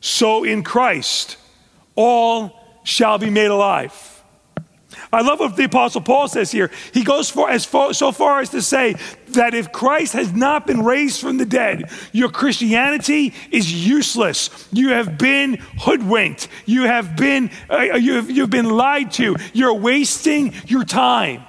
so 0.00 0.44
in 0.44 0.62
Christ 0.62 1.36
all 1.94 2.63
shall 2.84 3.18
be 3.18 3.30
made 3.30 3.50
alive. 3.50 4.14
I 5.12 5.22
love 5.22 5.40
what 5.40 5.56
the 5.56 5.64
Apostle 5.64 6.00
Paul 6.00 6.28
says 6.28 6.50
here. 6.50 6.70
He 6.92 7.04
goes 7.04 7.30
for, 7.30 7.48
as 7.50 7.64
far, 7.64 7.92
so 7.92 8.12
far 8.12 8.40
as 8.40 8.50
to 8.50 8.62
say 8.62 8.94
that 9.28 9.54
if 9.54 9.72
Christ 9.72 10.12
has 10.12 10.32
not 10.32 10.66
been 10.66 10.84
raised 10.84 11.20
from 11.20 11.38
the 11.38 11.44
dead, 11.44 11.90
your 12.12 12.30
Christianity 12.30 13.34
is 13.50 13.72
useless. 13.86 14.68
You 14.72 14.90
have 14.90 15.18
been 15.18 15.58
hoodwinked. 15.78 16.48
You 16.66 16.82
have 16.82 17.16
been, 17.16 17.50
uh, 17.70 17.80
you 17.80 18.14
have, 18.14 18.30
you've 18.30 18.50
been 18.50 18.70
lied 18.70 19.12
to. 19.12 19.36
You're 19.52 19.74
wasting 19.74 20.54
your 20.66 20.84
time. 20.84 21.44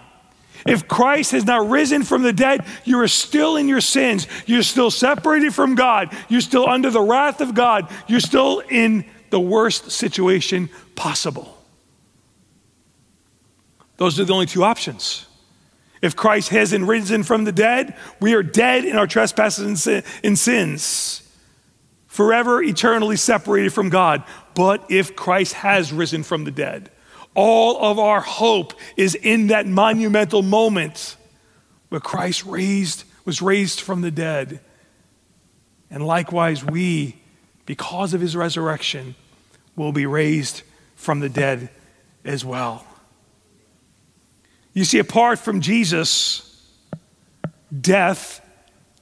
If 0.65 0.88
Christ 0.88 1.32
has 1.32 1.46
not 1.46 1.70
risen 1.70 2.04
from 2.04 2.24
the 2.24 2.34
dead, 2.34 2.65
you 2.86 3.00
are 3.00 3.08
still 3.08 3.56
in 3.56 3.68
your 3.68 3.82
sins. 3.82 4.27
You're 4.48 4.63
still 4.63 4.89
separated 4.89 5.54
from 5.54 5.75
God. 5.75 6.15
You're 6.27 6.42
still 6.42 6.68
under 6.68 6.89
the 6.89 7.01
wrath 7.01 7.39
of 7.39 7.54
God. 7.54 7.92
You're 8.08 8.20
still 8.20 8.63
in 8.70 9.06
the 9.30 9.39
worst 9.39 9.92
situation 9.92 10.70
possible. 10.96 11.58
Those 13.98 14.20
are 14.20 14.25
the 14.25 14.34
only 14.34 14.46
two 14.46 14.64
options. 14.64 15.25
If 16.02 16.16
Christ 16.16 16.50
hasn't 16.50 16.86
risen 16.86 17.24
from 17.24 17.46
the 17.46 17.52
dead, 17.52 17.96
we 18.20 18.34
are 18.34 18.44
dead 18.44 18.86
in 18.86 18.98
our 18.98 19.08
trespasses 19.08 19.88
and 20.24 20.38
sins, 20.38 21.22
forever 22.08 22.62
eternally 22.62 23.16
separated 23.16 23.74
from 23.74 23.90
God. 23.90 24.24
But 24.54 24.86
if 24.90 25.16
Christ 25.16 25.54
has 25.54 25.92
risen 25.92 26.24
from 26.24 26.44
the 26.44 26.52
dead, 26.52 26.92
all 27.34 27.84
of 27.84 28.00
our 28.00 28.22
hope 28.22 28.74
is 28.96 29.16
in 29.16 29.48
that 29.48 29.68
monumental 29.68 30.42
moment 30.42 31.16
where 31.90 32.02
Christ 32.02 32.46
raised, 32.46 33.04
was 33.25 33.42
raised 33.42 33.82
from 33.82 34.02
the 34.02 34.12
dead. 34.12 34.60
And 35.90 36.06
likewise, 36.06 36.64
we, 36.64 37.16
because 37.66 38.14
of 38.14 38.22
his 38.22 38.36
resurrection, 38.36 39.16
will 39.75 39.92
be 39.92 40.06
raised 40.06 40.64
from 40.96 41.20
the 41.20 41.30
dead 41.30 41.70
as 42.24 42.44
well. 42.44 42.86
You 44.74 44.84
see, 44.84 45.00
apart 45.00 45.40
from 45.40 45.62
Jesus, 45.62 46.62
death 47.82 48.42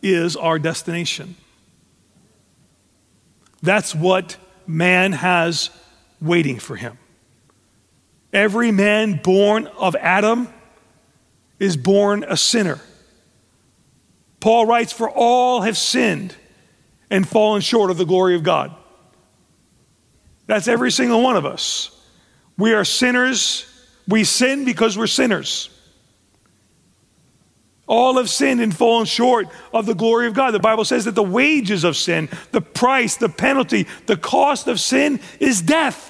is 0.01 0.35
our 0.35 0.59
destination. 0.59 1.35
That's 3.61 3.95
what 3.95 4.37
man 4.67 5.13
has 5.13 5.69
waiting 6.21 6.59
for 6.59 6.75
him. 6.75 6.97
Every 8.31 8.71
man 8.71 9.19
born 9.23 9.67
of 9.67 9.95
Adam 9.95 10.49
is 11.59 11.77
born 11.77 12.25
a 12.27 12.35
sinner. 12.35 12.79
Paul 14.39 14.65
writes, 14.65 14.91
For 14.91 15.09
all 15.09 15.61
have 15.61 15.77
sinned 15.77 16.35
and 17.09 17.27
fallen 17.27 17.61
short 17.61 17.89
of 17.89 17.97
the 17.97 18.05
glory 18.05 18.35
of 18.35 18.43
God. 18.43 18.75
That's 20.47 20.67
every 20.67 20.91
single 20.91 21.21
one 21.21 21.35
of 21.35 21.45
us. 21.45 21.89
We 22.57 22.73
are 22.73 22.85
sinners 22.85 23.65
we 24.07 24.23
sin 24.23 24.65
because 24.65 24.97
we're 24.97 25.07
sinners. 25.07 25.69
All 27.85 28.17
have 28.17 28.29
sinned 28.29 28.61
and 28.61 28.75
fallen 28.75 29.05
short 29.05 29.47
of 29.73 29.85
the 29.85 29.93
glory 29.93 30.27
of 30.27 30.33
God. 30.33 30.51
The 30.51 30.59
Bible 30.59 30.85
says 30.85 31.05
that 31.05 31.15
the 31.15 31.23
wages 31.23 31.83
of 31.83 31.97
sin, 31.97 32.29
the 32.51 32.61
price, 32.61 33.17
the 33.17 33.29
penalty, 33.29 33.87
the 34.05 34.17
cost 34.17 34.67
of 34.67 34.79
sin 34.79 35.19
is 35.39 35.61
death. 35.61 36.09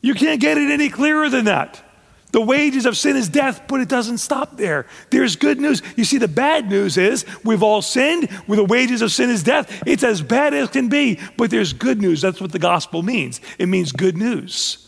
You 0.00 0.14
can't 0.14 0.40
get 0.40 0.58
it 0.58 0.70
any 0.70 0.88
clearer 0.90 1.28
than 1.28 1.46
that. 1.46 1.82
The 2.30 2.40
wages 2.42 2.84
of 2.84 2.96
sin 2.96 3.16
is 3.16 3.28
death, 3.28 3.62
but 3.68 3.80
it 3.80 3.88
doesn't 3.88 4.18
stop 4.18 4.56
there. 4.56 4.86
There's 5.10 5.36
good 5.36 5.58
news. 5.58 5.82
You 5.96 6.04
see, 6.04 6.18
the 6.18 6.28
bad 6.28 6.68
news 6.68 6.98
is 6.98 7.24
we've 7.42 7.62
all 7.62 7.80
sinned. 7.80 8.30
Where 8.46 8.56
the 8.56 8.64
wages 8.64 9.00
of 9.00 9.12
sin 9.12 9.30
is 9.30 9.42
death. 9.42 9.82
It's 9.86 10.04
as 10.04 10.20
bad 10.20 10.52
as 10.52 10.68
it 10.68 10.72
can 10.72 10.88
be, 10.88 11.18
but 11.36 11.50
there's 11.50 11.72
good 11.72 12.00
news. 12.00 12.20
That's 12.20 12.40
what 12.40 12.52
the 12.52 12.58
gospel 12.58 13.02
means. 13.02 13.40
It 13.58 13.66
means 13.66 13.92
good 13.92 14.16
news. 14.16 14.86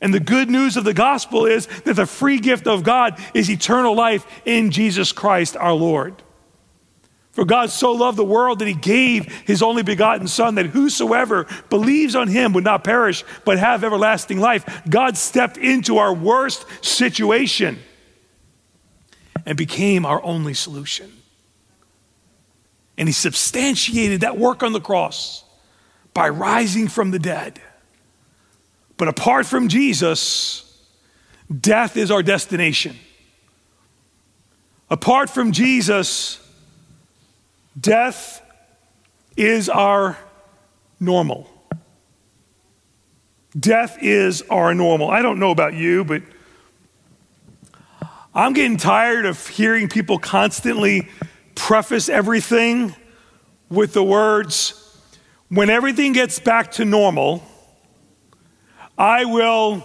And 0.00 0.14
the 0.14 0.20
good 0.20 0.48
news 0.48 0.78
of 0.78 0.84
the 0.84 0.94
gospel 0.94 1.44
is 1.44 1.66
that 1.84 1.96
the 1.96 2.06
free 2.06 2.38
gift 2.38 2.66
of 2.66 2.82
God 2.82 3.20
is 3.34 3.50
eternal 3.50 3.94
life 3.94 4.26
in 4.46 4.70
Jesus 4.70 5.12
Christ 5.12 5.56
our 5.56 5.74
Lord. 5.74 6.22
For 7.40 7.46
God 7.46 7.70
so 7.70 7.92
loved 7.92 8.18
the 8.18 8.22
world 8.22 8.58
that 8.58 8.68
he 8.68 8.74
gave 8.74 9.24
his 9.46 9.62
only 9.62 9.82
begotten 9.82 10.28
Son, 10.28 10.56
that 10.56 10.66
whosoever 10.66 11.46
believes 11.70 12.14
on 12.14 12.28
him 12.28 12.52
would 12.52 12.64
not 12.64 12.84
perish, 12.84 13.24
but 13.46 13.58
have 13.58 13.82
everlasting 13.82 14.38
life. 14.38 14.82
God 14.90 15.16
stepped 15.16 15.56
into 15.56 15.96
our 15.96 16.12
worst 16.12 16.66
situation 16.84 17.78
and 19.46 19.56
became 19.56 20.04
our 20.04 20.22
only 20.22 20.52
solution. 20.52 21.10
And 22.98 23.08
he 23.08 23.12
substantiated 23.14 24.20
that 24.20 24.36
work 24.36 24.62
on 24.62 24.74
the 24.74 24.78
cross 24.82 25.42
by 26.12 26.28
rising 26.28 26.88
from 26.88 27.10
the 27.10 27.18
dead. 27.18 27.58
But 28.98 29.08
apart 29.08 29.46
from 29.46 29.68
Jesus, 29.68 30.78
death 31.50 31.96
is 31.96 32.10
our 32.10 32.22
destination. 32.22 32.98
Apart 34.90 35.30
from 35.30 35.52
Jesus, 35.52 36.39
death 37.80 38.42
is 39.36 39.68
our 39.68 40.18
normal. 40.98 41.50
Death 43.58 43.98
is 44.00 44.42
our 44.50 44.74
normal. 44.74 45.10
I 45.10 45.22
don't 45.22 45.38
know 45.38 45.50
about 45.50 45.74
you, 45.74 46.04
but 46.04 46.22
I'm 48.32 48.52
getting 48.52 48.76
tired 48.76 49.26
of 49.26 49.46
hearing 49.48 49.88
people 49.88 50.18
constantly 50.18 51.08
preface 51.54 52.08
everything 52.08 52.94
with 53.68 53.92
the 53.92 54.02
words, 54.02 54.74
when 55.48 55.70
everything 55.70 56.12
gets 56.12 56.38
back 56.38 56.72
to 56.72 56.84
normal, 56.84 57.42
I 58.98 59.24
will 59.24 59.82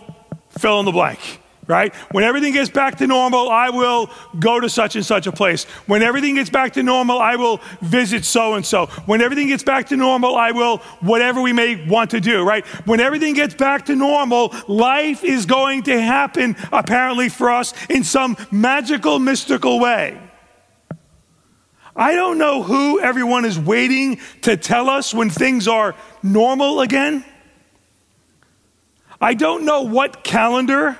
fill 0.49 0.79
in 0.79 0.85
the 0.85 0.91
blank, 0.91 1.19
right? 1.67 1.93
When 2.11 2.23
everything 2.23 2.53
gets 2.53 2.69
back 2.69 2.97
to 2.99 3.07
normal, 3.07 3.49
I 3.49 3.69
will 3.69 4.09
go 4.39 4.59
to 4.59 4.69
such 4.69 4.95
and 4.95 5.05
such 5.05 5.27
a 5.27 5.31
place. 5.31 5.63
When 5.87 6.01
everything 6.01 6.35
gets 6.35 6.49
back 6.49 6.73
to 6.73 6.83
normal, 6.83 7.19
I 7.19 7.35
will 7.35 7.59
visit 7.81 8.25
so 8.25 8.53
and 8.53 8.65
so. 8.65 8.87
When 9.05 9.21
everything 9.21 9.47
gets 9.47 9.63
back 9.63 9.87
to 9.87 9.97
normal, 9.97 10.35
I 10.35 10.51
will 10.51 10.77
whatever 11.01 11.41
we 11.41 11.53
may 11.53 11.87
want 11.87 12.11
to 12.11 12.21
do, 12.21 12.43
right? 12.43 12.65
When 12.85 12.99
everything 12.99 13.33
gets 13.33 13.55
back 13.55 13.85
to 13.87 13.95
normal, 13.95 14.53
life 14.67 15.23
is 15.23 15.45
going 15.45 15.83
to 15.83 15.99
happen 15.99 16.55
apparently 16.71 17.29
for 17.29 17.49
us 17.49 17.73
in 17.89 18.03
some 18.03 18.37
magical, 18.51 19.19
mystical 19.19 19.79
way. 19.79 20.19
I 21.95 22.13
don't 22.13 22.37
know 22.37 22.61
who 22.61 22.99
everyone 22.99 23.45
is 23.45 23.57
waiting 23.57 24.19
to 24.41 24.57
tell 24.57 24.89
us 24.89 25.13
when 25.13 25.29
things 25.29 25.67
are 25.67 25.95
normal 26.21 26.81
again. 26.81 27.23
I 29.21 29.33
don't 29.33 29.63
know 29.63 29.83
what 29.83 30.23
calendar, 30.23 30.97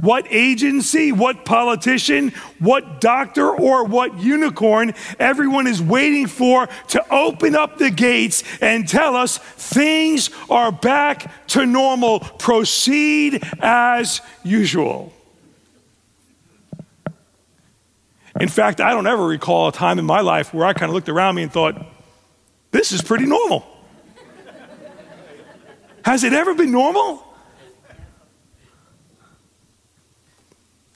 what 0.00 0.26
agency, 0.30 1.12
what 1.12 1.44
politician, 1.44 2.30
what 2.58 3.00
doctor, 3.00 3.50
or 3.50 3.84
what 3.84 4.18
unicorn 4.18 4.94
everyone 5.18 5.66
is 5.66 5.82
waiting 5.82 6.26
for 6.26 6.66
to 6.88 7.14
open 7.14 7.54
up 7.54 7.78
the 7.78 7.90
gates 7.90 8.42
and 8.60 8.88
tell 8.88 9.16
us 9.16 9.38
things 9.38 10.30
are 10.48 10.72
back 10.72 11.46
to 11.48 11.66
normal. 11.66 12.20
Proceed 12.20 13.42
as 13.60 14.20
usual. 14.42 15.12
In 18.38 18.48
fact, 18.48 18.80
I 18.80 18.90
don't 18.90 19.06
ever 19.06 19.26
recall 19.26 19.68
a 19.68 19.72
time 19.72 19.98
in 19.98 20.06
my 20.06 20.20
life 20.20 20.54
where 20.54 20.64
I 20.64 20.72
kind 20.72 20.88
of 20.88 20.94
looked 20.94 21.08
around 21.08 21.34
me 21.34 21.42
and 21.42 21.52
thought, 21.52 21.84
this 22.70 22.92
is 22.92 23.02
pretty 23.02 23.26
normal. 23.26 23.66
Has 26.04 26.24
it 26.24 26.32
ever 26.32 26.54
been 26.54 26.70
normal? 26.72 27.26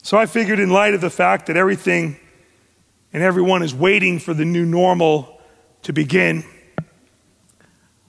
So 0.05 0.19
I 0.19 0.27
figured, 0.27 0.59
in 0.59 0.69
light 0.69 0.93
of 0.93 1.01
the 1.01 1.09
fact 1.09 1.47
that 1.47 1.57
everything 1.57 2.17
and 3.11 3.23
everyone 3.23 3.63
is 3.63 3.73
waiting 3.73 4.19
for 4.19 4.35
the 4.35 4.45
new 4.45 4.63
normal 4.63 5.41
to 5.81 5.93
begin, 5.93 6.43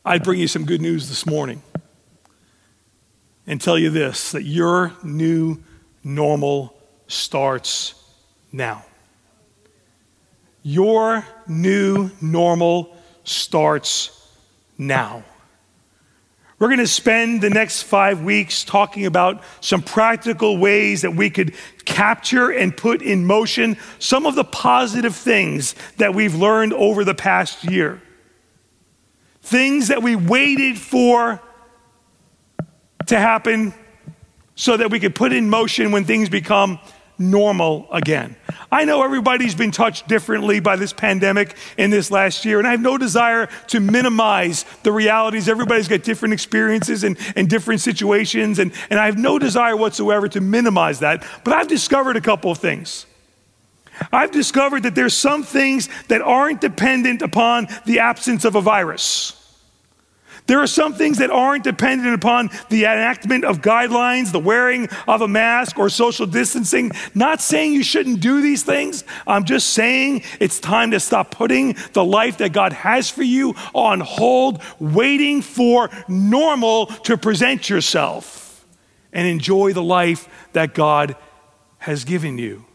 I'd 0.04 0.22
bring 0.22 0.38
you 0.38 0.46
some 0.46 0.66
good 0.66 0.82
news 0.82 1.08
this 1.08 1.24
morning 1.24 1.62
and 3.46 3.58
tell 3.58 3.78
you 3.78 3.88
this 3.88 4.32
that 4.32 4.42
your 4.42 4.92
new 5.02 5.56
normal 6.04 6.78
starts 7.06 7.94
now. 8.52 8.84
Your 10.62 11.24
new 11.48 12.10
normal 12.20 12.94
starts 13.24 14.10
now. 14.76 15.24
We're 16.58 16.68
going 16.68 16.78
to 16.78 16.86
spend 16.86 17.42
the 17.42 17.50
next 17.50 17.82
five 17.82 18.22
weeks 18.22 18.64
talking 18.64 19.04
about 19.04 19.42
some 19.60 19.82
practical 19.82 20.56
ways 20.56 21.02
that 21.02 21.14
we 21.14 21.28
could 21.28 21.54
capture 21.84 22.50
and 22.50 22.74
put 22.74 23.02
in 23.02 23.26
motion 23.26 23.76
some 23.98 24.24
of 24.24 24.34
the 24.34 24.44
positive 24.44 25.14
things 25.14 25.74
that 25.98 26.14
we've 26.14 26.34
learned 26.34 26.72
over 26.72 27.04
the 27.04 27.14
past 27.14 27.64
year. 27.64 28.00
Things 29.42 29.88
that 29.88 30.02
we 30.02 30.16
waited 30.16 30.78
for 30.78 31.42
to 33.06 33.18
happen 33.18 33.74
so 34.54 34.78
that 34.78 34.90
we 34.90 34.98
could 34.98 35.14
put 35.14 35.34
in 35.34 35.50
motion 35.50 35.92
when 35.92 36.06
things 36.06 36.30
become 36.30 36.78
normal 37.18 37.86
again. 37.90 38.36
I 38.70 38.84
know 38.84 39.02
everybody's 39.02 39.54
been 39.54 39.70
touched 39.70 40.08
differently 40.08 40.60
by 40.60 40.76
this 40.76 40.92
pandemic 40.92 41.56
in 41.76 41.90
this 41.90 42.10
last 42.10 42.44
year, 42.44 42.58
and 42.58 42.66
I 42.66 42.72
have 42.72 42.80
no 42.80 42.98
desire 42.98 43.48
to 43.68 43.80
minimize 43.80 44.64
the 44.82 44.92
realities. 44.92 45.48
Everybody's 45.48 45.88
got 45.88 46.02
different 46.02 46.34
experiences 46.34 47.04
and, 47.04 47.16
and 47.34 47.48
different 47.48 47.80
situations, 47.80 48.58
and, 48.58 48.72
and 48.90 48.98
I 49.00 49.06
have 49.06 49.18
no 49.18 49.38
desire 49.38 49.76
whatsoever 49.76 50.28
to 50.28 50.40
minimize 50.40 51.00
that. 51.00 51.26
But 51.44 51.54
I've 51.54 51.68
discovered 51.68 52.16
a 52.16 52.20
couple 52.20 52.50
of 52.50 52.58
things. 52.58 53.06
I've 54.12 54.30
discovered 54.30 54.82
that 54.82 54.94
there's 54.94 55.16
some 55.16 55.42
things 55.42 55.88
that 56.08 56.20
aren't 56.20 56.60
dependent 56.60 57.22
upon 57.22 57.68
the 57.86 58.00
absence 58.00 58.44
of 58.44 58.54
a 58.54 58.60
virus. 58.60 59.35
There 60.46 60.60
are 60.60 60.66
some 60.66 60.94
things 60.94 61.18
that 61.18 61.30
aren't 61.30 61.64
dependent 61.64 62.14
upon 62.14 62.50
the 62.68 62.84
enactment 62.84 63.44
of 63.44 63.62
guidelines, 63.62 64.30
the 64.30 64.38
wearing 64.38 64.88
of 65.08 65.20
a 65.20 65.28
mask, 65.28 65.78
or 65.78 65.88
social 65.88 66.26
distancing. 66.26 66.92
Not 67.14 67.40
saying 67.40 67.72
you 67.72 67.82
shouldn't 67.82 68.20
do 68.20 68.40
these 68.40 68.62
things. 68.62 69.02
I'm 69.26 69.44
just 69.44 69.70
saying 69.70 70.22
it's 70.38 70.60
time 70.60 70.92
to 70.92 71.00
stop 71.00 71.30
putting 71.30 71.76
the 71.94 72.04
life 72.04 72.38
that 72.38 72.52
God 72.52 72.72
has 72.72 73.10
for 73.10 73.22
you 73.22 73.54
on 73.74 74.00
hold, 74.00 74.62
waiting 74.78 75.42
for 75.42 75.90
normal 76.06 76.86
to 76.86 77.16
present 77.16 77.68
yourself 77.68 78.64
and 79.12 79.26
enjoy 79.26 79.72
the 79.72 79.82
life 79.82 80.28
that 80.52 80.74
God 80.74 81.16
has 81.78 82.04
given 82.04 82.38
you. 82.38 82.65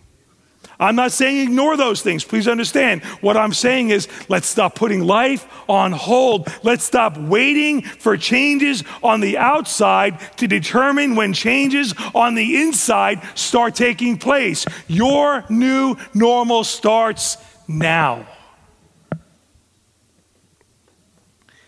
I'm 0.82 0.96
not 0.96 1.12
saying 1.12 1.38
ignore 1.38 1.78
those 1.78 2.02
things. 2.02 2.24
Please 2.24 2.48
understand. 2.48 3.04
What 3.22 3.38
I'm 3.38 3.54
saying 3.54 3.91
is 3.91 4.08
let's 4.30 4.48
stop 4.48 4.74
putting 4.74 5.02
life 5.02 5.48
on 5.70 5.91
hold. 5.91 6.48
Let's 6.63 6.84
stop 6.84 7.15
waiting 7.17 7.84
for 7.84 8.17
changes 8.17 8.84
on 9.04 9.20
the 9.20 9.38
outside 9.38 10.20
to 10.38 10.48
determine 10.48 11.15
when 11.15 11.34
changes 11.34 11.94
on 12.15 12.34
the 12.34 12.60
inside 12.60 13.22
start 13.36 13.76
taking 13.76 14.17
place. 14.17 14.65
Your 14.88 15.46
new 15.50 15.98
normal 16.15 16.63
starts 16.63 17.38
now. 17.67 18.28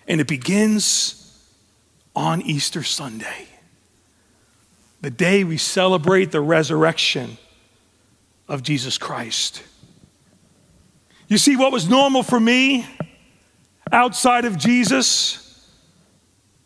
And 0.08 0.20
it 0.20 0.28
begins 0.28 1.20
on 2.16 2.42
Easter 2.42 2.82
Sunday, 2.82 3.48
the 5.02 5.12
day 5.12 5.44
we 5.44 5.58
celebrate 5.58 6.32
the 6.32 6.42
resurrection 6.42 7.38
of 8.48 8.64
Jesus 8.64 8.98
Christ. 8.98 9.64
You 11.28 11.38
see, 11.38 11.56
what 11.56 11.72
was 11.72 11.90
normal 11.90 12.24
for 12.24 12.40
me 12.40 12.86
outside 13.92 14.46
of 14.46 14.58
Jesus 14.58 15.40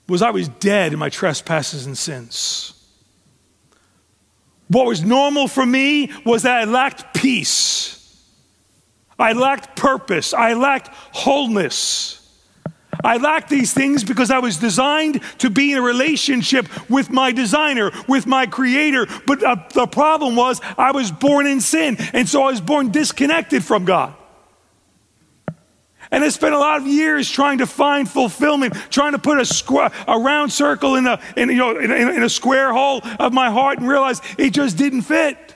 was 0.07 0.21
I 0.21 0.31
was 0.31 0.47
dead 0.47 0.93
in 0.93 0.99
my 0.99 1.09
trespasses 1.09 1.85
and 1.85 1.97
sins. 1.97 2.73
What 4.69 4.85
was 4.85 5.03
normal 5.03 5.47
for 5.47 5.65
me 5.65 6.11
was 6.25 6.43
that 6.43 6.61
I 6.61 6.63
lacked 6.65 7.13
peace. 7.13 7.93
I 9.19 9.33
lacked 9.33 9.77
purpose. 9.77 10.33
I 10.33 10.53
lacked 10.53 10.89
wholeness. 11.13 12.26
I 13.03 13.17
lacked 13.17 13.49
these 13.49 13.73
things 13.73 14.03
because 14.03 14.31
I 14.31 14.39
was 14.39 14.57
designed 14.57 15.21
to 15.39 15.49
be 15.49 15.71
in 15.71 15.77
a 15.77 15.81
relationship 15.81 16.67
with 16.89 17.09
my 17.09 17.31
designer, 17.31 17.91
with 18.07 18.25
my 18.25 18.45
creator. 18.45 19.07
But 19.25 19.43
uh, 19.43 19.55
the 19.73 19.87
problem 19.87 20.35
was 20.35 20.61
I 20.77 20.91
was 20.91 21.11
born 21.11 21.47
in 21.47 21.61
sin, 21.61 21.97
and 22.13 22.27
so 22.27 22.43
I 22.43 22.51
was 22.51 22.61
born 22.61 22.91
disconnected 22.91 23.63
from 23.63 23.85
God. 23.85 24.15
And 26.09 26.23
I 26.23 26.29
spent 26.29 26.53
a 26.55 26.57
lot 26.57 26.79
of 26.79 26.87
years 26.87 27.29
trying 27.29 27.57
to 27.57 27.67
find 27.67 28.09
fulfillment, 28.09 28.73
trying 28.89 29.11
to 29.11 29.19
put 29.19 29.39
a, 29.39 29.41
squ- 29.41 29.93
a 30.07 30.19
round 30.19 30.53
circle 30.53 30.95
in 30.95 31.05
a, 31.05 31.19
in, 31.35 31.49
you 31.49 31.55
know, 31.55 31.77
in, 31.77 31.91
in 31.91 32.23
a 32.23 32.29
square 32.29 32.71
hole 32.71 33.01
of 33.19 33.33
my 33.33 33.51
heart 33.51 33.79
and 33.79 33.87
realized 33.87 34.23
it 34.37 34.51
just 34.51 34.77
didn't 34.77 35.01
fit. 35.01 35.55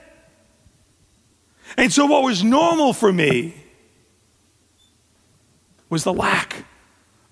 And 1.78 1.90
so, 1.90 2.04
what 2.04 2.22
was 2.22 2.44
normal 2.44 2.92
for 2.92 3.10
me 3.10 3.54
was 5.88 6.04
the 6.04 6.12
lack 6.12 6.66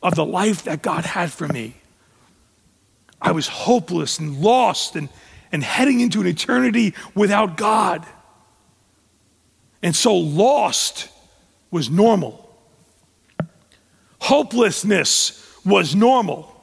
of 0.03 0.15
the 0.15 0.25
life 0.25 0.65
that 0.65 0.83
God 0.83 1.05
had 1.05 1.31
for 1.31 1.49
me. 1.49 1.75
I 3.21 3.33
was 3.33 3.49
hopeless 3.49 4.19
and 4.19 4.41
lost 4.41 4.97
and, 4.97 5.09
and 5.53 5.63
heading 5.63 6.01
into 6.01 6.21
an 6.21 6.27
eternity 6.27 6.95
without 7.15 7.57
God. 7.57 8.07
And 9.83 9.95
so 9.95 10.17
lost 10.17 11.09
was 11.71 11.91
normal. 11.91 12.47
Hopelessness 14.21 15.61
was 15.65 15.95
normal. 15.95 16.60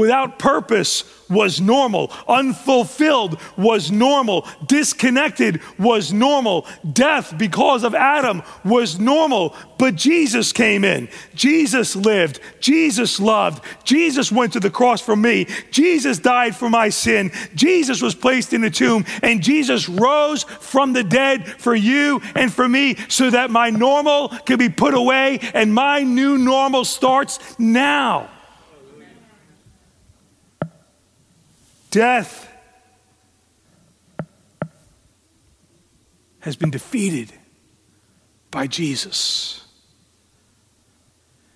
Without 0.00 0.38
purpose 0.38 1.04
was 1.28 1.60
normal. 1.60 2.10
Unfulfilled 2.26 3.38
was 3.58 3.92
normal. 3.92 4.48
Disconnected 4.66 5.60
was 5.78 6.10
normal. 6.10 6.66
Death 6.90 7.36
because 7.36 7.84
of 7.84 7.94
Adam 7.94 8.42
was 8.64 8.98
normal. 8.98 9.54
But 9.76 9.96
Jesus 9.96 10.52
came 10.52 10.84
in. 10.86 11.10
Jesus 11.34 11.94
lived. 11.94 12.40
Jesus 12.60 13.20
loved. 13.20 13.62
Jesus 13.84 14.32
went 14.32 14.54
to 14.54 14.60
the 14.60 14.70
cross 14.70 15.02
for 15.02 15.14
me. 15.14 15.46
Jesus 15.70 16.18
died 16.18 16.56
for 16.56 16.70
my 16.70 16.88
sin. 16.88 17.30
Jesus 17.54 18.00
was 18.00 18.14
placed 18.14 18.54
in 18.54 18.62
the 18.62 18.70
tomb. 18.70 19.04
And 19.22 19.42
Jesus 19.42 19.86
rose 19.86 20.44
from 20.44 20.94
the 20.94 21.04
dead 21.04 21.46
for 21.46 21.74
you 21.74 22.22
and 22.34 22.50
for 22.50 22.66
me 22.66 22.96
so 23.10 23.28
that 23.28 23.50
my 23.50 23.68
normal 23.68 24.30
can 24.30 24.56
be 24.56 24.70
put 24.70 24.94
away 24.94 25.40
and 25.52 25.74
my 25.74 26.02
new 26.02 26.38
normal 26.38 26.86
starts 26.86 27.58
now. 27.58 28.30
Death 31.90 32.48
has 36.40 36.56
been 36.56 36.70
defeated 36.70 37.32
by 38.50 38.66
Jesus. 38.66 39.64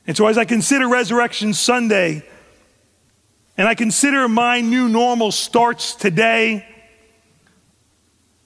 And 0.07 0.17
so, 0.17 0.27
as 0.27 0.37
I 0.37 0.45
consider 0.45 0.89
Resurrection 0.89 1.55
Sunday, 1.55 2.23
and 3.57 3.69
I 3.69 3.75
consider 3.75 4.29
my 4.29 4.61
new 4.61 4.89
normal 4.89 5.33
starts 5.33 5.95
today, 5.95 6.67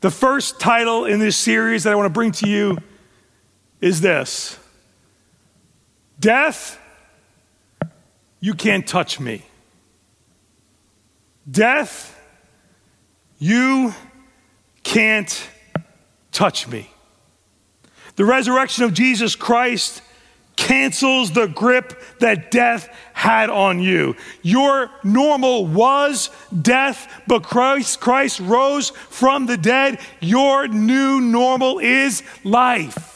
the 0.00 0.10
first 0.10 0.60
title 0.60 1.06
in 1.06 1.18
this 1.18 1.36
series 1.36 1.84
that 1.84 1.92
I 1.92 1.96
want 1.96 2.06
to 2.06 2.12
bring 2.12 2.32
to 2.32 2.48
you 2.48 2.78
is 3.80 4.00
this 4.00 4.58
Death, 6.20 6.78
you 8.40 8.54
can't 8.54 8.86
touch 8.86 9.18
me. 9.18 9.47
Death, 11.50 12.18
you 13.38 13.94
can't 14.82 15.48
touch 16.32 16.68
me. 16.68 16.90
The 18.16 18.24
resurrection 18.24 18.84
of 18.84 18.92
Jesus 18.92 19.36
Christ 19.36 20.02
cancels 20.56 21.30
the 21.30 21.46
grip 21.46 22.02
that 22.18 22.50
death 22.50 22.88
had 23.12 23.48
on 23.48 23.80
you. 23.80 24.16
Your 24.42 24.90
normal 25.04 25.66
was 25.66 26.30
death, 26.60 27.22
but 27.28 27.44
Christ, 27.44 28.00
Christ 28.00 28.40
rose 28.40 28.90
from 28.90 29.46
the 29.46 29.56
dead. 29.56 30.00
Your 30.20 30.66
new 30.66 31.20
normal 31.20 31.78
is 31.78 32.24
life. 32.42 33.14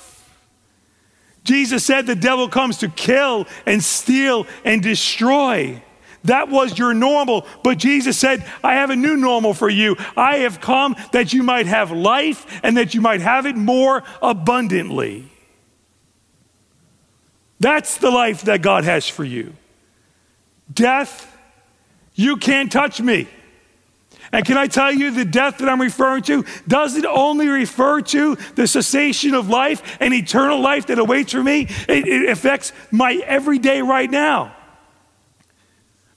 Jesus 1.43 1.85
said 1.85 2.07
the 2.07 2.15
devil 2.15 2.49
comes 2.49 2.79
to 2.79 2.89
kill 2.89 3.47
and 3.67 3.83
steal 3.83 4.47
and 4.65 4.81
destroy. 4.81 5.83
That 6.25 6.49
was 6.49 6.79
your 6.79 6.95
normal. 6.95 7.47
But 7.63 7.79
Jesus 7.79 8.19
said, 8.19 8.45
I 8.63 8.75
have 8.75 8.91
a 8.91 8.97
new 8.97 9.17
normal 9.17 9.55
for 9.55 9.69
you. 9.69 9.97
I 10.17 10.39
have 10.39 10.61
come 10.61 10.97
that 11.13 11.33
you 11.33 11.43
might 11.43 11.67
have 11.67 11.91
life 11.91 12.61
and 12.63 12.77
that 12.77 12.95
you 12.95 13.01
might 13.01 13.21
have 13.21 13.47
it 13.47 13.57
more 13.57 14.03
abundantly. 14.21 15.29
That's 17.59 17.97
the 17.99 18.11
life 18.11 18.43
that 18.43 18.63
God 18.63 18.85
has 18.85 19.09
for 19.09 19.25
you. 19.25 19.55
Death, 20.73 21.37
you 22.15 22.37
can't 22.37 22.71
touch 22.71 23.01
me. 23.01 23.29
And 24.33 24.45
can 24.47 24.57
I 24.57 24.67
tell 24.67 24.91
you, 24.91 25.11
the 25.11 25.27
death 25.27 25.59
that 25.59 25.69
I'm 25.69 25.81
referring 25.81 26.23
to 26.25 26.45
doesn't 26.67 27.05
only 27.05 27.49
refer 27.49 28.01
to 28.01 28.37
the 28.55 28.67
cessation 28.67 29.35
of 29.35 29.51
life 29.51 29.99
and 30.01 30.15
eternal 30.15 30.59
life 30.61 30.87
that 30.87 30.99
awaits 30.99 31.33
for 31.33 31.43
me, 31.43 31.69
it, 31.89 32.09
it 32.09 32.31
affects 32.31 32.73
my 32.91 33.15
everyday 33.27 33.83
right 33.83 34.11
now. 34.11 34.57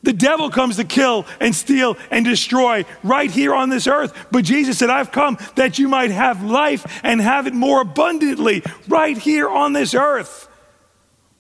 The 0.06 0.14
devil 0.14 0.52
comes 0.52 0.76
to 0.76 0.84
kill 0.84 1.26
and 1.40 1.54
steal 1.54 1.98
and 2.12 2.24
destroy 2.24 2.86
right 3.02 3.30
here 3.30 3.56
on 3.56 3.70
this 3.70 3.88
earth. 3.88 4.28
But 4.32 4.46
Jesus 4.46 4.78
said, 4.78 4.92
I've 4.92 5.12
come 5.12 5.40
that 5.56 5.80
you 5.80 5.88
might 5.88 6.12
have 6.12 6.44
life 6.44 7.02
and 7.04 7.20
have 7.20 7.48
it 7.48 7.56
more 7.56 7.82
abundantly 7.82 8.62
right 8.88 9.18
here 9.18 9.50
on 9.50 9.74
this 9.74 9.96
earth. 9.96 10.48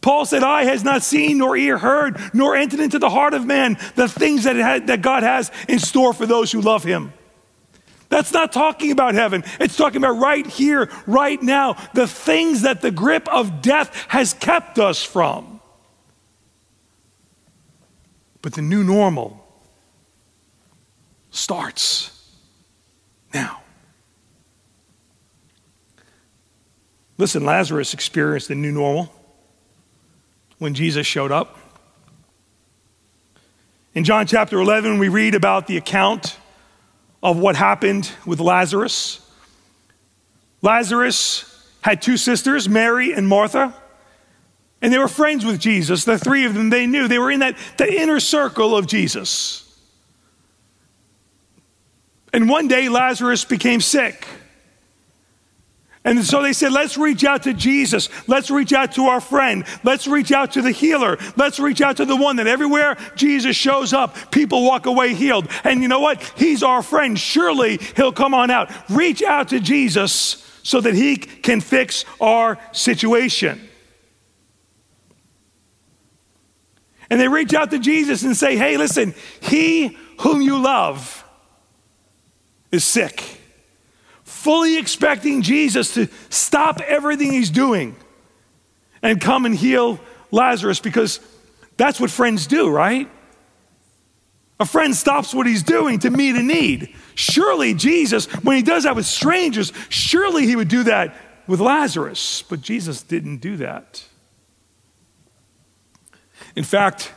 Paul 0.02 0.26
said, 0.26 0.44
Eye 0.44 0.64
has 0.64 0.84
not 0.84 1.04
seen, 1.04 1.38
nor 1.38 1.56
ear 1.56 1.78
heard, 1.78 2.20
nor 2.34 2.56
entered 2.56 2.80
into 2.80 2.98
the 2.98 3.10
heart 3.10 3.36
of 3.36 3.46
man 3.46 3.78
the 3.94 4.08
things 4.08 4.46
that, 4.46 4.56
had, 4.56 4.88
that 4.88 5.04
God 5.04 5.22
has 5.22 5.52
in 5.68 5.78
store 5.78 6.14
for 6.14 6.26
those 6.26 6.52
who 6.52 6.62
love 6.62 6.84
him. 6.84 7.14
That's 8.10 8.32
not 8.32 8.52
talking 8.52 8.92
about 8.92 9.14
heaven. 9.14 9.44
It's 9.60 9.78
talking 9.78 9.98
about 9.98 10.18
right 10.18 10.46
here, 10.46 10.90
right 11.06 11.42
now, 11.42 11.74
the 11.94 12.08
things 12.08 12.64
that 12.64 12.82
the 12.82 12.92
grip 12.92 13.28
of 13.28 13.62
death 13.62 14.06
has 14.08 14.34
kept 14.34 14.80
us 14.80 15.04
from. 15.04 15.55
But 18.46 18.54
the 18.54 18.62
new 18.62 18.84
normal 18.84 19.44
starts 21.32 22.12
now. 23.34 23.64
Listen, 27.18 27.44
Lazarus 27.44 27.96
experienced 27.96 28.50
the 28.50 28.54
new 28.54 28.72
normal 28.72 29.12
when 30.60 30.76
Jesus 30.76 31.08
showed 31.08 31.32
up. 31.32 31.58
In 33.96 34.04
John 34.04 34.28
chapter 34.28 34.60
11, 34.60 35.00
we 35.00 35.10
read 35.10 35.34
about 35.34 35.66
the 35.66 35.78
account 35.78 36.38
of 37.24 37.40
what 37.40 37.56
happened 37.56 38.12
with 38.28 38.40
Lazarus. 38.40 39.28
Lazarus 40.62 41.68
had 41.82 42.00
two 42.00 42.16
sisters, 42.16 42.70
Mary 42.70 43.12
and 43.12 43.28
Martha, 43.28 43.74
and 44.82 44.94
they 44.94 44.98
were 44.98 45.08
friends 45.08 45.46
with 45.46 45.60
Jesus. 45.60 46.06
The 46.06 46.20
three 46.20 46.46
of 46.46 46.54
them, 46.54 46.70
they 46.70 46.86
knew 46.86 47.08
they 47.08 47.20
were 47.20 47.32
in 47.32 47.40
that, 47.40 47.58
that 47.78 47.90
inner 47.90 48.20
circle 48.20 48.76
of 48.76 48.88
Jesus. 48.88 49.62
And 52.34 52.50
one 52.50 52.68
day, 52.68 52.90
Lazarus 52.90 53.46
became 53.46 53.80
sick. 53.80 54.28
And 56.04 56.24
so 56.24 56.44
they 56.44 56.54
said, 56.54 56.72
let's 56.72 56.98
reach 56.98 57.24
out 57.24 57.44
to 57.44 57.54
Jesus. 57.54 58.10
Let's 58.28 58.52
reach 58.52 58.74
out 58.74 58.92
to 58.92 59.06
our 59.06 59.20
friend. 59.20 59.66
Let's 59.84 60.06
reach 60.06 60.32
out 60.32 60.52
to 60.52 60.62
the 60.62 60.72
healer. 60.72 61.18
Let's 61.36 61.60
reach 61.60 61.82
out 61.82 61.98
to 61.98 62.06
the 62.06 62.16
one 62.16 62.36
that 62.36 62.46
everywhere 62.46 62.96
Jesus 63.16 63.56
shows 63.56 63.92
up, 63.92 64.32
people 64.32 64.64
walk 64.64 64.86
away 64.86 65.16
healed. 65.16 65.48
And 65.64 65.82
you 65.82 65.88
know 65.88 66.02
what? 66.02 66.22
He's 66.38 66.62
our 66.62 66.84
friend. 66.84 67.18
Surely 67.18 67.80
he'll 67.96 68.12
come 68.12 68.36
on 68.36 68.52
out. 68.52 68.70
Reach 68.88 69.24
out 69.24 69.48
to 69.50 69.60
Jesus 69.60 70.44
so 70.62 70.80
that 70.82 70.94
he 70.94 71.18
can 71.18 71.60
fix 71.60 72.06
our 72.22 72.60
situation. 72.72 73.68
And 77.10 77.20
they 77.20 77.28
reach 77.28 77.54
out 77.54 77.72
to 77.72 77.80
Jesus 77.80 78.24
and 78.24 78.36
say, 78.36 78.58
hey, 78.58 78.78
listen, 78.78 79.14
he 79.42 79.98
whom 80.22 80.42
you 80.42 80.62
love 80.62 81.24
is 82.72 82.84
sick 82.84 83.24
fully 84.46 84.78
expecting 84.78 85.42
Jesus 85.42 85.96
to 85.96 86.08
stop 86.30 86.80
everything 86.82 87.32
he's 87.32 87.50
doing 87.50 87.96
and 89.02 89.20
come 89.20 89.46
and 89.46 89.56
heal 89.56 90.00
Lazarus 90.30 90.80
because 90.80 91.20
that's 91.78 92.00
what 92.00 92.12
friends 92.12 92.46
do, 92.46 92.70
right? 92.70 93.10
A 94.60 94.66
friend 94.66 94.96
stops 94.96 95.34
what 95.34 95.48
he's 95.48 95.64
doing 95.64 95.98
to 96.00 96.12
meet 96.12 96.36
a 96.36 96.44
need. 96.44 96.94
Surely 97.16 97.74
Jesus, 97.74 98.28
when 98.44 98.56
he 98.56 98.62
does 98.62 98.84
that 98.84 98.96
with 98.96 99.08
strangers, 99.08 99.74
surely 99.90 100.46
he 100.46 100.56
would 100.56 100.68
do 100.68 100.84
that 100.84 101.16
with 101.48 101.60
Lazarus. 101.60 102.44
But 102.48 102.62
Jesus 102.62 103.02
didn't 103.02 103.38
do 103.38 103.58
that. 103.58 104.04
In 106.56 106.64
fact, 106.64 107.14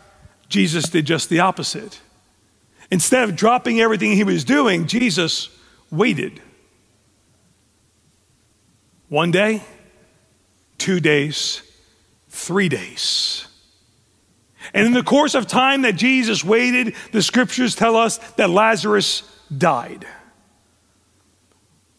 Jesus 0.48 0.88
did 0.88 1.06
just 1.06 1.28
the 1.28 1.40
opposite. 1.40 2.00
Instead 2.90 3.28
of 3.28 3.36
dropping 3.36 3.80
everything 3.80 4.12
he 4.12 4.24
was 4.24 4.44
doing, 4.44 4.86
Jesus 4.86 5.50
waited. 5.90 6.40
One 9.08 9.30
day, 9.30 9.62
two 10.78 11.00
days, 11.00 11.62
three 12.28 12.68
days. 12.68 13.46
And 14.74 14.86
in 14.86 14.92
the 14.92 15.02
course 15.02 15.34
of 15.34 15.46
time 15.46 15.82
that 15.82 15.96
Jesus 15.96 16.44
waited, 16.44 16.94
the 17.12 17.22
scriptures 17.22 17.74
tell 17.74 17.96
us 17.96 18.18
that 18.36 18.50
Lazarus 18.50 19.22
died. 19.56 20.06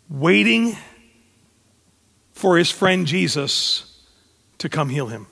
Waiting 0.09 0.75
for 2.33 2.57
his 2.57 2.71
friend 2.71 3.05
Jesus 3.05 4.05
to 4.59 4.69
come 4.69 4.89
heal 4.89 5.07
him. 5.07 5.27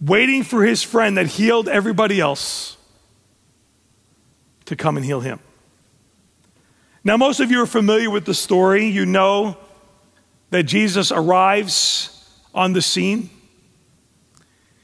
Waiting 0.00 0.42
for 0.42 0.64
his 0.64 0.82
friend 0.82 1.16
that 1.16 1.26
healed 1.26 1.68
everybody 1.68 2.20
else 2.20 2.76
to 4.66 4.76
come 4.76 4.96
and 4.96 5.06
heal 5.06 5.20
him. 5.20 5.40
Now, 7.02 7.16
most 7.16 7.40
of 7.40 7.50
you 7.50 7.62
are 7.62 7.66
familiar 7.66 8.10
with 8.10 8.24
the 8.24 8.34
story. 8.34 8.86
You 8.86 9.06
know 9.06 9.56
that 10.50 10.64
Jesus 10.64 11.12
arrives 11.12 12.28
on 12.54 12.72
the 12.72 12.82
scene. 12.82 13.30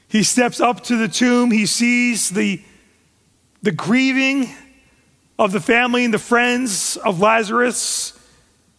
He 0.07 0.23
steps 0.23 0.61
up 0.61 0.83
to 0.83 0.95
the 0.95 1.07
tomb. 1.07 1.51
He 1.51 1.65
sees 1.65 2.29
the, 2.29 2.61
the 3.61 3.71
grieving 3.71 4.49
of 5.37 5.51
the 5.51 5.59
family 5.59 6.05
and 6.05 6.13
the 6.13 6.19
friends 6.19 6.97
of 6.97 7.19
Lazarus. 7.19 8.17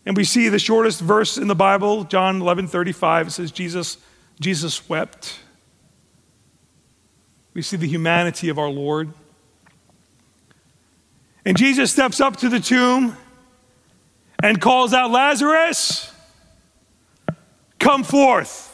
And 0.07 0.17
we 0.17 0.25
see 0.25 0.49
the 0.49 0.59
shortest 0.59 1.01
verse 1.01 1.37
in 1.37 1.49
the 1.49 1.55
Bible, 1.55 2.05
John 2.05 2.41
11 2.41 2.69
35, 2.69 3.27
it 3.27 3.31
says, 3.31 3.51
Jesus, 3.51 3.99
Jesus 4.41 4.89
wept. 4.89 5.41
We 7.55 7.63
see 7.63 7.77
the 7.77 7.87
humanity 7.87 8.49
of 8.49 8.59
our 8.59 8.69
Lord. 8.69 9.13
And 11.45 11.57
Jesus 11.57 11.93
steps 11.93 12.21
up 12.21 12.37
to 12.39 12.49
the 12.49 12.59
tomb 12.59 13.17
and 14.43 14.61
calls 14.61 14.93
out, 14.93 15.11
Lazarus, 15.11 16.13
come 17.79 18.03
forth. 18.03 18.71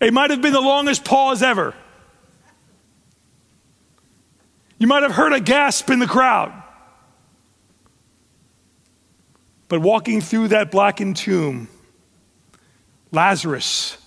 It 0.00 0.12
might 0.12 0.30
have 0.30 0.42
been 0.42 0.52
the 0.52 0.60
longest 0.60 1.04
pause 1.04 1.42
ever. 1.42 1.74
You 4.78 4.86
might 4.86 5.02
have 5.02 5.12
heard 5.12 5.32
a 5.32 5.40
gasp 5.40 5.90
in 5.90 5.98
the 5.98 6.06
crowd. 6.06 6.52
But 9.68 9.80
walking 9.80 10.20
through 10.20 10.48
that 10.48 10.70
blackened 10.70 11.16
tomb, 11.16 11.68
Lazarus 13.10 13.98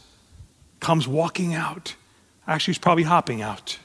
comes 0.80 1.08
walking 1.08 1.54
out. 1.54 1.96
Actually, 2.48 2.74
he's 2.74 2.80
probably 2.80 3.04
hopping 3.04 3.42
out. 3.42 3.78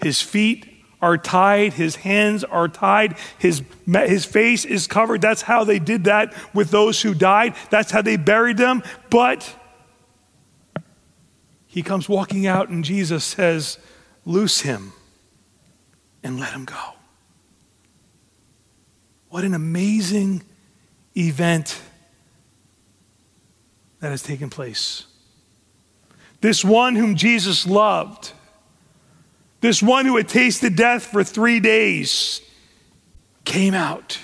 His 0.00 0.20
feet 0.20 0.66
are 1.00 1.16
tied, 1.16 1.74
his 1.74 1.96
hands 1.96 2.42
are 2.44 2.68
tied, 2.68 3.16
his, 3.38 3.62
his 3.86 4.24
face 4.24 4.64
is 4.64 4.86
covered. 4.86 5.20
That's 5.20 5.42
how 5.42 5.64
they 5.64 5.78
did 5.78 6.04
that 6.04 6.34
with 6.54 6.70
those 6.70 7.00
who 7.02 7.14
died. 7.14 7.54
That's 7.70 7.90
how 7.90 8.02
they 8.02 8.16
buried 8.16 8.56
them. 8.56 8.82
But 9.10 9.54
he 11.66 11.82
comes 11.82 12.08
walking 12.08 12.46
out, 12.46 12.68
and 12.68 12.84
Jesus 12.84 13.24
says, 13.24 13.78
Loose 14.24 14.60
him 14.60 14.92
and 16.22 16.38
let 16.38 16.52
him 16.52 16.64
go. 16.64 16.94
What 19.30 19.44
an 19.44 19.54
amazing 19.54 20.42
event 21.16 21.80
that 24.00 24.10
has 24.10 24.22
taken 24.22 24.50
place. 24.50 25.04
This 26.40 26.64
one 26.64 26.94
whom 26.94 27.16
Jesus 27.16 27.66
loved 27.66 28.32
this 29.60 29.82
one 29.82 30.06
who 30.06 30.16
had 30.16 30.28
tasted 30.28 30.76
death 30.76 31.06
for 31.06 31.24
three 31.24 31.60
days 31.60 32.40
came 33.44 33.74
out 33.74 34.18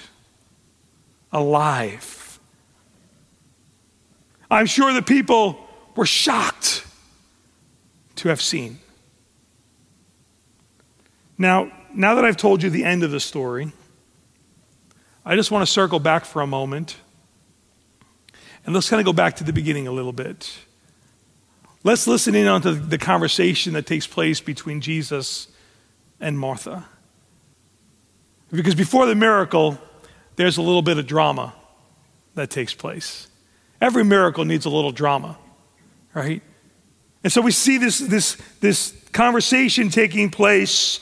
alive. 1.32 2.38
I'm 4.50 4.66
sure 4.66 4.92
the 4.92 5.02
people 5.02 5.58
were 5.96 6.06
shocked 6.06 6.86
to 8.16 8.28
have 8.28 8.40
seen. 8.40 8.78
Now, 11.36 11.72
now 11.92 12.14
that 12.14 12.24
I've 12.24 12.36
told 12.36 12.62
you 12.62 12.70
the 12.70 12.84
end 12.84 13.02
of 13.02 13.10
the 13.10 13.18
story, 13.18 13.72
I 15.24 15.34
just 15.34 15.50
want 15.50 15.66
to 15.66 15.72
circle 15.72 15.98
back 15.98 16.24
for 16.24 16.42
a 16.42 16.46
moment. 16.46 16.96
And 18.64 18.74
let's 18.74 18.88
kind 18.88 19.00
of 19.00 19.04
go 19.04 19.12
back 19.12 19.36
to 19.36 19.44
the 19.44 19.52
beginning 19.52 19.88
a 19.88 19.92
little 19.92 20.12
bit. 20.12 20.58
Let's 21.86 22.06
listen 22.06 22.34
in 22.34 22.46
on 22.46 22.62
the 22.88 22.96
conversation 22.96 23.74
that 23.74 23.84
takes 23.84 24.06
place 24.06 24.40
between 24.40 24.80
Jesus 24.80 25.48
and 26.18 26.38
Martha. 26.38 26.86
Because 28.50 28.74
before 28.74 29.04
the 29.04 29.14
miracle, 29.14 29.78
there's 30.36 30.56
a 30.56 30.62
little 30.62 30.80
bit 30.80 30.96
of 30.96 31.06
drama 31.06 31.54
that 32.36 32.48
takes 32.48 32.72
place. 32.72 33.28
Every 33.82 34.02
miracle 34.02 34.46
needs 34.46 34.64
a 34.64 34.70
little 34.70 34.92
drama, 34.92 35.36
right? 36.14 36.40
And 37.22 37.30
so 37.30 37.42
we 37.42 37.50
see 37.50 37.76
this, 37.76 37.98
this, 37.98 38.38
this 38.60 38.94
conversation 39.12 39.90
taking 39.90 40.30
place 40.30 41.00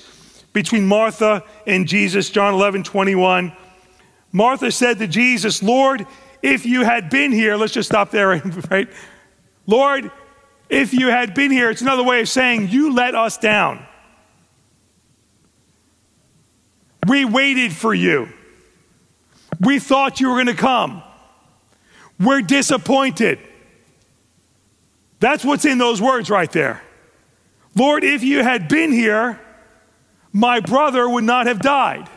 between 0.52 0.86
Martha 0.86 1.44
and 1.64 1.86
Jesus, 1.86 2.28
John 2.28 2.54
11, 2.54 2.82
21. 2.82 3.52
Martha 4.32 4.72
said 4.72 4.98
to 4.98 5.06
Jesus, 5.06 5.62
Lord, 5.62 6.08
if 6.42 6.66
you 6.66 6.82
had 6.82 7.08
been 7.08 7.30
here, 7.30 7.54
let's 7.54 7.72
just 7.72 7.88
stop 7.88 8.10
there, 8.10 8.30
right? 8.70 8.88
Lord, 9.66 10.10
if 10.72 10.94
you 10.94 11.08
had 11.08 11.34
been 11.34 11.50
here, 11.50 11.68
it's 11.68 11.82
another 11.82 12.02
way 12.02 12.22
of 12.22 12.28
saying, 12.30 12.68
You 12.68 12.94
let 12.94 13.14
us 13.14 13.36
down. 13.36 13.86
We 17.06 17.26
waited 17.26 17.74
for 17.74 17.92
you. 17.92 18.30
We 19.60 19.78
thought 19.78 20.18
you 20.18 20.30
were 20.30 20.36
going 20.36 20.46
to 20.46 20.54
come. 20.54 21.02
We're 22.18 22.40
disappointed. 22.40 23.38
That's 25.20 25.44
what's 25.44 25.66
in 25.66 25.76
those 25.76 26.00
words 26.00 26.30
right 26.30 26.50
there. 26.50 26.82
Lord, 27.74 28.02
if 28.02 28.22
you 28.22 28.42
had 28.42 28.66
been 28.66 28.92
here, 28.92 29.38
my 30.32 30.60
brother 30.60 31.06
would 31.06 31.24
not 31.24 31.46
have 31.48 31.60
died. 31.60 32.08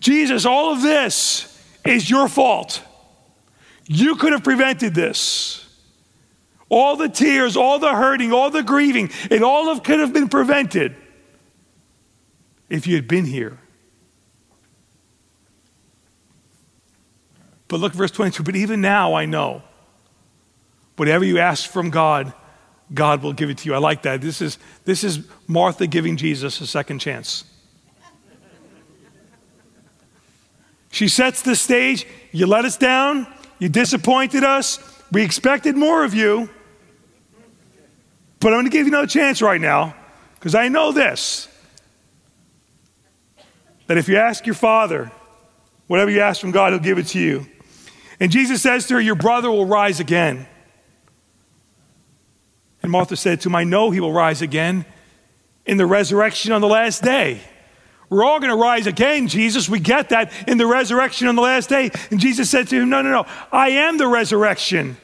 Jesus, 0.00 0.44
all 0.44 0.72
of 0.72 0.82
this 0.82 1.48
is 1.86 2.10
your 2.10 2.28
fault. 2.28 2.82
You 3.86 4.16
could 4.16 4.32
have 4.32 4.44
prevented 4.44 4.94
this. 4.94 5.61
All 6.74 6.96
the 6.96 7.10
tears, 7.10 7.54
all 7.54 7.78
the 7.78 7.94
hurting, 7.94 8.32
all 8.32 8.48
the 8.48 8.62
grieving, 8.62 9.10
it 9.30 9.42
all 9.42 9.68
of 9.68 9.82
could 9.82 10.00
have 10.00 10.14
been 10.14 10.30
prevented 10.30 10.96
if 12.70 12.86
you 12.86 12.94
had 12.94 13.06
been 13.06 13.26
here. 13.26 13.58
But 17.68 17.80
look, 17.80 17.92
verse 17.92 18.10
22 18.10 18.42
But 18.42 18.56
even 18.56 18.80
now 18.80 19.12
I 19.12 19.26
know 19.26 19.62
whatever 20.96 21.26
you 21.26 21.38
ask 21.38 21.70
from 21.70 21.90
God, 21.90 22.32
God 22.94 23.22
will 23.22 23.34
give 23.34 23.50
it 23.50 23.58
to 23.58 23.68
you. 23.68 23.74
I 23.74 23.78
like 23.78 24.00
that. 24.04 24.22
This 24.22 24.40
is, 24.40 24.56
this 24.86 25.04
is 25.04 25.28
Martha 25.46 25.86
giving 25.86 26.16
Jesus 26.16 26.58
a 26.62 26.66
second 26.66 27.00
chance. 27.00 27.44
She 30.90 31.08
sets 31.08 31.42
the 31.42 31.54
stage. 31.54 32.06
You 32.32 32.46
let 32.46 32.64
us 32.64 32.78
down. 32.78 33.26
You 33.58 33.68
disappointed 33.68 34.42
us. 34.42 34.78
We 35.10 35.22
expected 35.22 35.76
more 35.76 36.02
of 36.02 36.14
you. 36.14 36.48
But 38.42 38.48
I'm 38.48 38.54
going 38.54 38.64
to 38.64 38.70
give 38.70 38.86
you 38.86 38.92
another 38.92 39.06
chance 39.06 39.40
right 39.40 39.60
now 39.60 39.94
because 40.34 40.56
I 40.56 40.66
know 40.66 40.90
this 40.90 41.48
that 43.86 43.98
if 43.98 44.08
you 44.08 44.16
ask 44.16 44.46
your 44.46 44.54
father, 44.54 45.12
whatever 45.86 46.10
you 46.10 46.20
ask 46.20 46.40
from 46.40 46.50
God, 46.50 46.72
he'll 46.72 46.82
give 46.82 46.98
it 46.98 47.06
to 47.08 47.20
you. 47.20 47.46
And 48.18 48.32
Jesus 48.32 48.60
says 48.60 48.88
to 48.88 48.94
her, 48.94 49.00
Your 49.00 49.14
brother 49.14 49.48
will 49.48 49.66
rise 49.66 50.00
again. 50.00 50.48
And 52.82 52.90
Martha 52.90 53.16
said 53.16 53.40
to 53.42 53.48
him, 53.48 53.54
I 53.54 53.62
know 53.62 53.90
he 53.90 54.00
will 54.00 54.12
rise 54.12 54.42
again 54.42 54.86
in 55.64 55.76
the 55.76 55.86
resurrection 55.86 56.50
on 56.50 56.60
the 56.60 56.68
last 56.68 57.02
day. 57.02 57.40
We're 58.10 58.24
all 58.24 58.40
going 58.40 58.50
to 58.50 58.56
rise 58.56 58.88
again, 58.88 59.28
Jesus. 59.28 59.68
We 59.68 59.78
get 59.78 60.08
that 60.08 60.32
in 60.48 60.58
the 60.58 60.66
resurrection 60.66 61.28
on 61.28 61.36
the 61.36 61.42
last 61.42 61.68
day. 61.68 61.92
And 62.10 62.18
Jesus 62.18 62.50
said 62.50 62.66
to 62.68 62.80
him, 62.80 62.88
No, 62.88 63.02
no, 63.02 63.10
no. 63.10 63.26
I 63.52 63.70
am 63.70 63.98
the 63.98 64.08
resurrection 64.08 64.96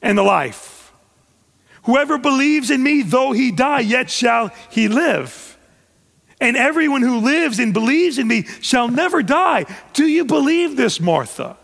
and 0.00 0.16
the 0.16 0.22
life. 0.22 0.75
Whoever 1.86 2.18
believes 2.18 2.70
in 2.70 2.82
me, 2.82 3.02
though 3.02 3.32
he 3.32 3.52
die, 3.52 3.80
yet 3.80 4.10
shall 4.10 4.50
he 4.70 4.88
live. 4.88 5.56
And 6.40 6.56
everyone 6.56 7.00
who 7.00 7.18
lives 7.18 7.60
and 7.60 7.72
believes 7.72 8.18
in 8.18 8.26
me 8.26 8.42
shall 8.60 8.88
never 8.88 9.22
die. 9.22 9.64
Do 9.92 10.04
you 10.04 10.24
believe 10.24 10.76
this, 10.76 11.00
Martha? 11.00 11.56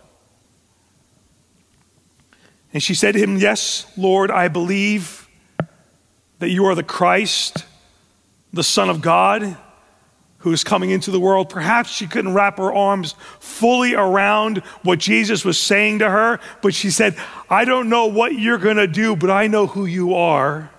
And 2.72 2.80
she 2.80 2.94
said 2.94 3.12
to 3.14 3.18
him, 3.18 3.36
Yes, 3.36 3.84
Lord, 3.96 4.30
I 4.30 4.46
believe 4.46 5.28
that 6.38 6.50
you 6.50 6.66
are 6.66 6.74
the 6.76 6.82
Christ, 6.82 7.64
the 8.52 8.62
Son 8.62 8.88
of 8.88 9.00
God, 9.00 9.56
who 10.42 10.52
is 10.52 10.62
coming 10.62 10.90
into 10.90 11.10
the 11.10 11.20
world. 11.20 11.48
Perhaps 11.48 11.90
she 11.90 12.06
couldn't 12.06 12.34
wrap 12.34 12.58
her 12.58 12.72
arms 12.72 13.14
fully 13.40 13.94
around 13.94 14.58
what 14.82 14.98
Jesus 14.98 15.44
was 15.44 15.58
saying 15.58 16.00
to 16.00 16.10
her, 16.10 16.40
but 16.60 16.74
she 16.74 16.90
said, 16.90 17.16
I 17.48 17.64
don't 17.64 17.88
know 17.88 18.06
what 18.06 18.34
you're 18.38 18.58
going 18.58 18.76
to 18.76 18.86
do, 18.86 19.16
but 19.16 19.30
I 19.30 19.46
know 19.46 19.66
who 19.66 19.86
you 19.86 20.14
are. 20.14 20.70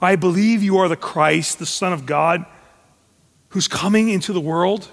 I 0.00 0.16
believe 0.16 0.62
you 0.62 0.78
are 0.78 0.88
the 0.88 0.96
Christ, 0.96 1.58
the 1.58 1.66
Son 1.66 1.92
of 1.92 2.04
God, 2.04 2.44
who's 3.50 3.68
coming 3.68 4.08
into 4.08 4.32
the 4.32 4.40
world. 4.40 4.88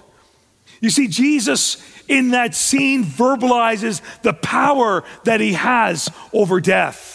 You 0.80 0.90
see, 0.90 1.08
Jesus 1.08 1.82
in 2.08 2.30
that 2.30 2.54
scene 2.54 3.04
verbalizes 3.04 4.00
the 4.22 4.32
power 4.32 5.04
that 5.24 5.40
he 5.40 5.54
has 5.54 6.10
over 6.32 6.60
death 6.60 7.14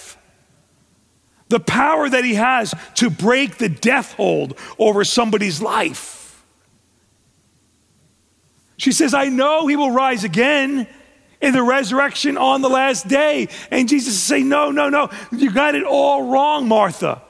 the 1.49 1.59
power 1.59 2.07
that 2.07 2.23
he 2.23 2.35
has 2.35 2.73
to 2.95 3.09
break 3.09 3.57
the 3.57 3.69
death 3.69 4.13
hold 4.13 4.57
over 4.77 5.03
somebody's 5.03 5.61
life. 5.61 6.18
She 8.79 8.93
says, 8.93 9.13
I 9.13 9.27
know 9.27 9.67
he 9.67 9.75
will 9.75 9.91
rise 9.91 10.23
again 10.23 10.87
in 11.41 11.53
the 11.53 11.61
resurrection 11.61 12.37
on 12.37 12.61
the 12.61 12.69
last 12.69 13.09
day. 13.09 13.49
And 13.71 13.89
Jesus 13.89 14.13
is 14.13 14.23
saying, 14.23 14.47
No, 14.47 14.71
no, 14.71 14.87
no, 14.87 15.09
you 15.33 15.51
got 15.51 15.75
it 15.75 15.83
all 15.83 16.29
wrong, 16.31 16.67
Martha. 16.67 17.21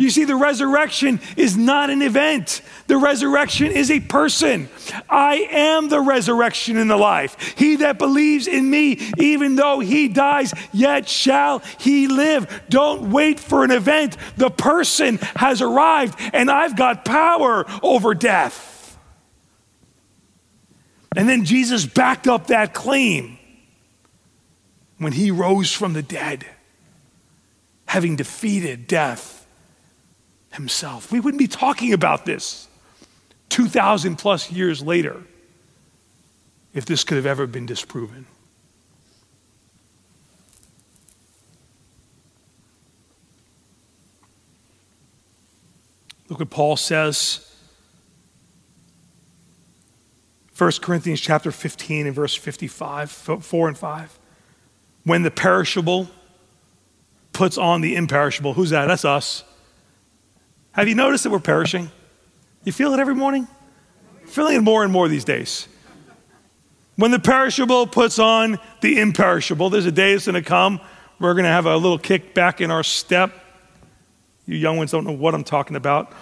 You 0.00 0.10
see, 0.10 0.24
the 0.24 0.36
resurrection 0.36 1.20
is 1.36 1.56
not 1.56 1.90
an 1.90 2.02
event. 2.02 2.60
The 2.88 2.98
resurrection 2.98 3.68
is 3.68 3.90
a 3.90 4.00
person. 4.00 4.68
I 5.08 5.48
am 5.50 5.88
the 5.88 6.00
resurrection 6.00 6.76
and 6.76 6.90
the 6.90 6.96
life. 6.98 7.54
He 7.56 7.76
that 7.76 7.98
believes 7.98 8.48
in 8.48 8.68
me, 8.68 8.98
even 9.16 9.54
though 9.54 9.78
he 9.78 10.08
dies, 10.08 10.52
yet 10.72 11.08
shall 11.08 11.60
he 11.78 12.08
live. 12.08 12.64
Don't 12.68 13.12
wait 13.12 13.38
for 13.38 13.62
an 13.64 13.70
event. 13.70 14.16
The 14.36 14.50
person 14.50 15.18
has 15.36 15.62
arrived, 15.62 16.18
and 16.34 16.50
I've 16.50 16.76
got 16.76 17.04
power 17.04 17.64
over 17.80 18.12
death. 18.12 18.75
And 21.16 21.26
then 21.26 21.46
Jesus 21.46 21.86
backed 21.86 22.28
up 22.28 22.48
that 22.48 22.74
claim 22.74 23.38
when 24.98 25.12
he 25.12 25.30
rose 25.30 25.72
from 25.72 25.94
the 25.94 26.02
dead, 26.02 26.44
having 27.86 28.16
defeated 28.16 28.86
death 28.86 29.46
himself. 30.52 31.10
We 31.10 31.20
wouldn't 31.20 31.38
be 31.38 31.48
talking 31.48 31.94
about 31.94 32.26
this 32.26 32.68
2,000 33.48 34.16
plus 34.16 34.52
years 34.52 34.82
later 34.82 35.22
if 36.74 36.84
this 36.84 37.02
could 37.02 37.16
have 37.16 37.26
ever 37.26 37.46
been 37.46 37.64
disproven. 37.64 38.26
Look 46.28 46.40
what 46.40 46.50
Paul 46.50 46.76
says. 46.76 47.45
1 50.56 50.72
Corinthians 50.80 51.20
chapter 51.20 51.52
15 51.52 52.06
and 52.06 52.14
verse 52.14 52.34
55, 52.34 53.10
4 53.10 53.68
and 53.68 53.76
5. 53.76 54.18
When 55.04 55.22
the 55.22 55.30
perishable 55.30 56.08
puts 57.32 57.58
on 57.58 57.82
the 57.82 57.94
imperishable, 57.94 58.54
who's 58.54 58.70
that? 58.70 58.86
That's 58.86 59.04
us. 59.04 59.44
Have 60.72 60.88
you 60.88 60.94
noticed 60.94 61.24
that 61.24 61.30
we're 61.30 61.40
perishing? 61.40 61.90
You 62.64 62.72
feel 62.72 62.92
it 62.94 63.00
every 63.00 63.14
morning? 63.14 63.48
feeling 64.26 64.56
it 64.56 64.60
more 64.60 64.82
and 64.82 64.92
more 64.92 65.08
these 65.08 65.24
days. 65.24 65.68
When 66.96 67.10
the 67.10 67.18
perishable 67.18 67.86
puts 67.86 68.18
on 68.18 68.58
the 68.80 69.00
imperishable, 69.00 69.70
there's 69.70 69.86
a 69.86 69.92
day 69.92 70.12
that's 70.12 70.26
going 70.26 70.34
to 70.34 70.42
come. 70.42 70.80
We're 71.18 71.34
going 71.34 71.44
to 71.44 71.50
have 71.50 71.66
a 71.66 71.76
little 71.76 71.98
kick 71.98 72.34
back 72.34 72.60
in 72.60 72.70
our 72.70 72.82
step. 72.82 73.32
You 74.46 74.56
young 74.56 74.76
ones 74.76 74.90
don't 74.90 75.04
know 75.04 75.12
what 75.12 75.34
I'm 75.34 75.44
talking 75.44 75.76
about. 75.76 76.12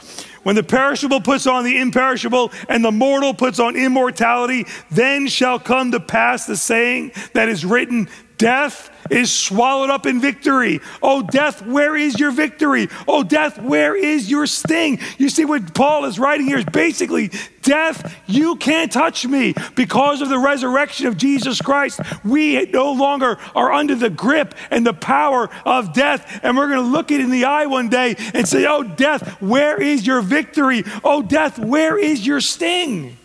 When 0.45 0.55
the 0.55 0.63
perishable 0.63 1.21
puts 1.21 1.47
on 1.47 1.65
the 1.65 1.81
imperishable 1.81 2.53
and 2.69 2.85
the 2.85 2.93
mortal 2.93 3.35
puts 3.35 3.59
on 3.59 3.77
immortality, 3.77 4.67
then 4.91 5.27
shall 5.27 5.59
come 5.59 5.91
to 5.93 6.01
pass 6.01 6.47
the 6.47 6.57
saying 6.57 7.13
that 7.33 7.49
is 7.49 7.65
written 7.65 8.09
Death 8.39 8.91
is 9.11 9.33
swallowed 9.33 9.91
up 9.91 10.07
in 10.07 10.21
victory. 10.21 10.81
Oh, 11.03 11.23
death, 11.23 11.65
where 11.67 11.97
is 11.97 12.19
your 12.19 12.31
victory? 12.31 12.89
Oh, 13.07 13.23
death, 13.23 13.61
where 13.61 13.97
is 13.97 14.31
your 14.31 14.47
sting? 14.47 15.01
You 15.19 15.29
see, 15.29 15.45
what 15.45 15.75
Paul 15.75 16.05
is 16.05 16.19
writing 16.19 16.47
here 16.47 16.59
is 16.59 16.65
basically 16.65 17.31
death, 17.63 18.15
you 18.27 18.57
can't 18.57 18.93
touch 18.93 19.27
me. 19.27 19.55
Because 19.75 20.21
of 20.21 20.29
the 20.29 20.39
resurrection 20.39 21.07
of 21.07 21.17
Jesus 21.17 21.61
Christ, 21.61 22.01
we 22.25 22.65
no 22.67 22.93
longer 22.93 23.39
are 23.55 23.73
under 23.73 23.95
the 23.95 24.11
grip 24.11 24.55
and 24.71 24.87
the 24.87 24.95
power 24.95 25.51
of 25.65 25.93
death. 25.93 26.41
And 26.43 26.57
we're 26.57 26.69
going 26.69 26.85
to 26.85 26.91
look 26.91 27.11
it 27.11 27.21
in 27.21 27.31
the 27.31 27.47
eye 27.47 27.67
one 27.67 27.89
day 27.89 28.15
and 28.33 28.47
say, 28.47 28.67
Oh, 28.67 28.83
death, 28.83 29.41
where 29.41 29.81
is 29.81 30.07
your 30.07 30.21
victory? 30.21 30.85
Oh, 31.03 31.23
death, 31.23 31.59
where 31.59 31.99
is 31.99 32.27
your 32.27 32.41
sting? 32.41 33.17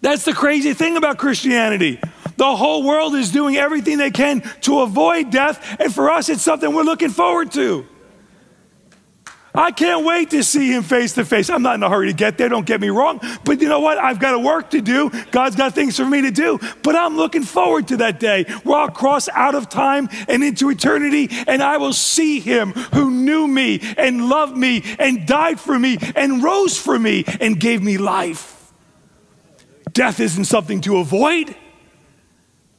That's 0.00 0.24
the 0.24 0.32
crazy 0.32 0.74
thing 0.74 0.96
about 0.96 1.18
Christianity. 1.18 2.00
The 2.42 2.56
whole 2.56 2.82
world 2.82 3.14
is 3.14 3.30
doing 3.30 3.56
everything 3.56 3.98
they 3.98 4.10
can 4.10 4.40
to 4.62 4.80
avoid 4.80 5.30
death, 5.30 5.76
and 5.78 5.94
for 5.94 6.10
us, 6.10 6.28
it's 6.28 6.42
something 6.42 6.74
we're 6.74 6.82
looking 6.82 7.10
forward 7.10 7.52
to. 7.52 7.86
I 9.54 9.70
can't 9.70 10.04
wait 10.04 10.30
to 10.30 10.42
see 10.42 10.72
him 10.72 10.82
face 10.82 11.12
to 11.12 11.24
face. 11.24 11.48
I'm 11.50 11.62
not 11.62 11.76
in 11.76 11.84
a 11.84 11.88
hurry 11.88 12.08
to 12.08 12.12
get 12.12 12.38
there, 12.38 12.48
don't 12.48 12.66
get 12.66 12.80
me 12.80 12.88
wrong. 12.88 13.20
But 13.44 13.60
you 13.60 13.68
know 13.68 13.78
what? 13.78 13.96
I've 13.96 14.18
got 14.18 14.34
a 14.34 14.40
work 14.40 14.70
to 14.70 14.80
do. 14.80 15.12
God's 15.30 15.54
got 15.54 15.76
things 15.76 15.96
for 15.96 16.04
me 16.04 16.22
to 16.22 16.32
do. 16.32 16.58
But 16.82 16.96
I'm 16.96 17.16
looking 17.16 17.44
forward 17.44 17.86
to 17.88 17.98
that 17.98 18.18
day 18.18 18.42
where 18.64 18.80
I'll 18.80 18.90
cross 18.90 19.28
out 19.28 19.54
of 19.54 19.68
time 19.68 20.08
and 20.26 20.42
into 20.42 20.68
eternity 20.68 21.28
and 21.46 21.62
I 21.62 21.76
will 21.76 21.92
see 21.92 22.40
him 22.40 22.72
who 22.72 23.12
knew 23.12 23.46
me 23.46 23.78
and 23.96 24.28
loved 24.28 24.56
me 24.56 24.82
and 24.98 25.28
died 25.28 25.60
for 25.60 25.78
me 25.78 25.96
and 26.16 26.42
rose 26.42 26.76
for 26.76 26.98
me 26.98 27.24
and 27.40 27.60
gave 27.60 27.84
me 27.84 27.98
life. 27.98 28.72
Death 29.92 30.18
isn't 30.18 30.46
something 30.46 30.80
to 30.80 30.96
avoid. 30.96 31.54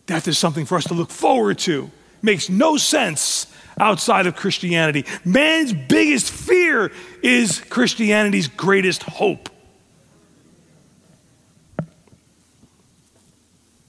Death 0.05 0.27
is 0.27 0.37
something 0.37 0.65
for 0.65 0.77
us 0.77 0.85
to 0.85 0.93
look 0.93 1.09
forward 1.09 1.59
to. 1.59 1.89
Makes 2.21 2.49
no 2.49 2.77
sense 2.77 3.47
outside 3.79 4.27
of 4.27 4.35
Christianity. 4.35 5.05
Man's 5.25 5.73
biggest 5.73 6.31
fear 6.31 6.91
is 7.21 7.59
Christianity's 7.69 8.47
greatest 8.47 9.03
hope. 9.03 9.49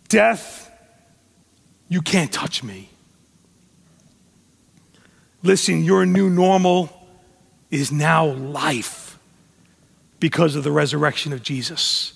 Death, 0.08 0.70
you 1.88 2.00
can't 2.00 2.32
touch 2.32 2.62
me. 2.62 2.88
Listen, 5.42 5.84
your 5.84 6.06
new 6.06 6.30
normal 6.30 6.90
is 7.70 7.92
now 7.92 8.26
life 8.26 9.18
because 10.20 10.56
of 10.56 10.64
the 10.64 10.70
resurrection 10.70 11.32
of 11.32 11.42
Jesus. 11.42 12.14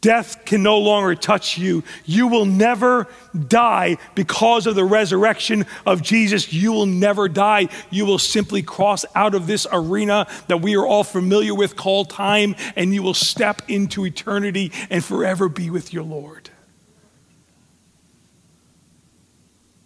Death 0.00 0.46
can 0.46 0.62
no 0.62 0.78
longer 0.78 1.14
touch 1.14 1.58
you. 1.58 1.84
You 2.06 2.28
will 2.28 2.46
never 2.46 3.06
die 3.48 3.98
because 4.14 4.66
of 4.66 4.74
the 4.74 4.84
resurrection 4.84 5.66
of 5.84 6.00
Jesus. 6.00 6.52
You 6.52 6.72
will 6.72 6.86
never 6.86 7.28
die. 7.28 7.68
You 7.90 8.06
will 8.06 8.18
simply 8.18 8.62
cross 8.62 9.04
out 9.14 9.34
of 9.34 9.46
this 9.46 9.66
arena 9.70 10.26
that 10.48 10.62
we 10.62 10.74
are 10.76 10.86
all 10.86 11.04
familiar 11.04 11.54
with 11.54 11.76
called 11.76 12.08
time, 12.08 12.56
and 12.76 12.94
you 12.94 13.02
will 13.02 13.14
step 13.14 13.62
into 13.68 14.06
eternity 14.06 14.72
and 14.88 15.04
forever 15.04 15.48
be 15.48 15.68
with 15.68 15.92
your 15.92 16.04
Lord. 16.04 16.48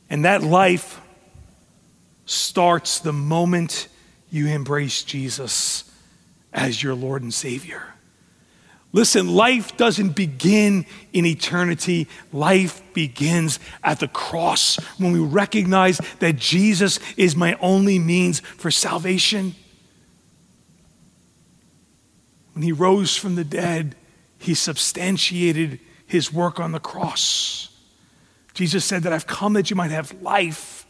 And 0.09 0.25
that 0.25 0.45
life 0.45 1.01
starts 2.25 3.01
the 3.01 3.13
moment 3.13 3.89
you 4.31 4.47
embrace 4.47 5.03
Jesus 5.03 5.91
as 6.53 6.81
your 6.81 6.95
Lord 6.95 7.23
and 7.23 7.35
Savior. 7.35 7.94
Listen, 8.95 9.35
life 9.35 9.77
doesn't 9.77 10.11
begin 10.11 10.87
in 11.13 11.27
eternity. 11.27 12.07
Life 12.33 12.81
begins 12.95 13.59
at 13.83 13.99
the 13.99 14.07
cross 14.07 14.77
when 14.99 15.11
we 15.11 15.19
recognize 15.19 15.99
that 16.21 16.37
Jesus 16.37 17.01
is 17.17 17.35
my 17.35 17.55
only 17.61 17.99
means 17.99 18.39
for 18.39 18.71
salvation. 18.71 19.57
When 22.53 22.63
he 22.63 22.71
rose 22.71 23.17
from 23.17 23.35
the 23.35 23.43
dead, 23.43 23.97
he 24.39 24.55
substantiated 24.55 25.81
his 26.07 26.33
work 26.33 26.61
on 26.61 26.71
the 26.71 26.79
cross. 26.79 27.77
Jesus 28.55 28.85
said 28.85 29.03
that 29.03 29.13
I've 29.13 29.27
come 29.27 29.55
that 29.55 29.71
you 29.71 29.77
might 29.77 29.91
have 29.91 30.13
life 30.23 30.84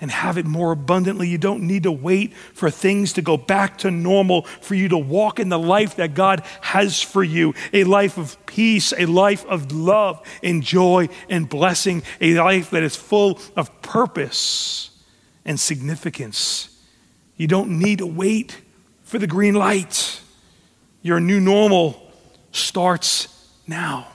and 0.00 0.10
have 0.10 0.38
it 0.38 0.46
more 0.46 0.72
abundantly. 0.72 1.28
You 1.28 1.38
don't 1.38 1.62
need 1.62 1.82
to 1.82 1.92
wait 1.92 2.34
for 2.34 2.70
things 2.70 3.12
to 3.14 3.22
go 3.22 3.36
back 3.36 3.78
to 3.78 3.90
normal 3.90 4.42
for 4.42 4.74
you 4.74 4.88
to 4.90 4.98
walk 4.98 5.40
in 5.40 5.48
the 5.48 5.58
life 5.58 5.96
that 5.96 6.14
God 6.14 6.42
has 6.60 7.02
for 7.02 7.24
you 7.24 7.54
a 7.72 7.84
life 7.84 8.16
of 8.18 8.36
peace, 8.46 8.92
a 8.96 9.06
life 9.06 9.44
of 9.46 9.72
love 9.72 10.22
and 10.42 10.62
joy 10.62 11.08
and 11.28 11.48
blessing, 11.48 12.02
a 12.20 12.34
life 12.34 12.70
that 12.70 12.82
is 12.82 12.96
full 12.96 13.40
of 13.56 13.82
purpose 13.82 14.90
and 15.44 15.58
significance. 15.58 16.68
You 17.36 17.46
don't 17.46 17.78
need 17.78 17.98
to 17.98 18.06
wait 18.06 18.60
for 19.02 19.18
the 19.18 19.26
green 19.26 19.54
light. 19.54 20.20
Your 21.02 21.20
new 21.20 21.40
normal 21.40 22.12
starts 22.52 23.28
now. 23.66 24.08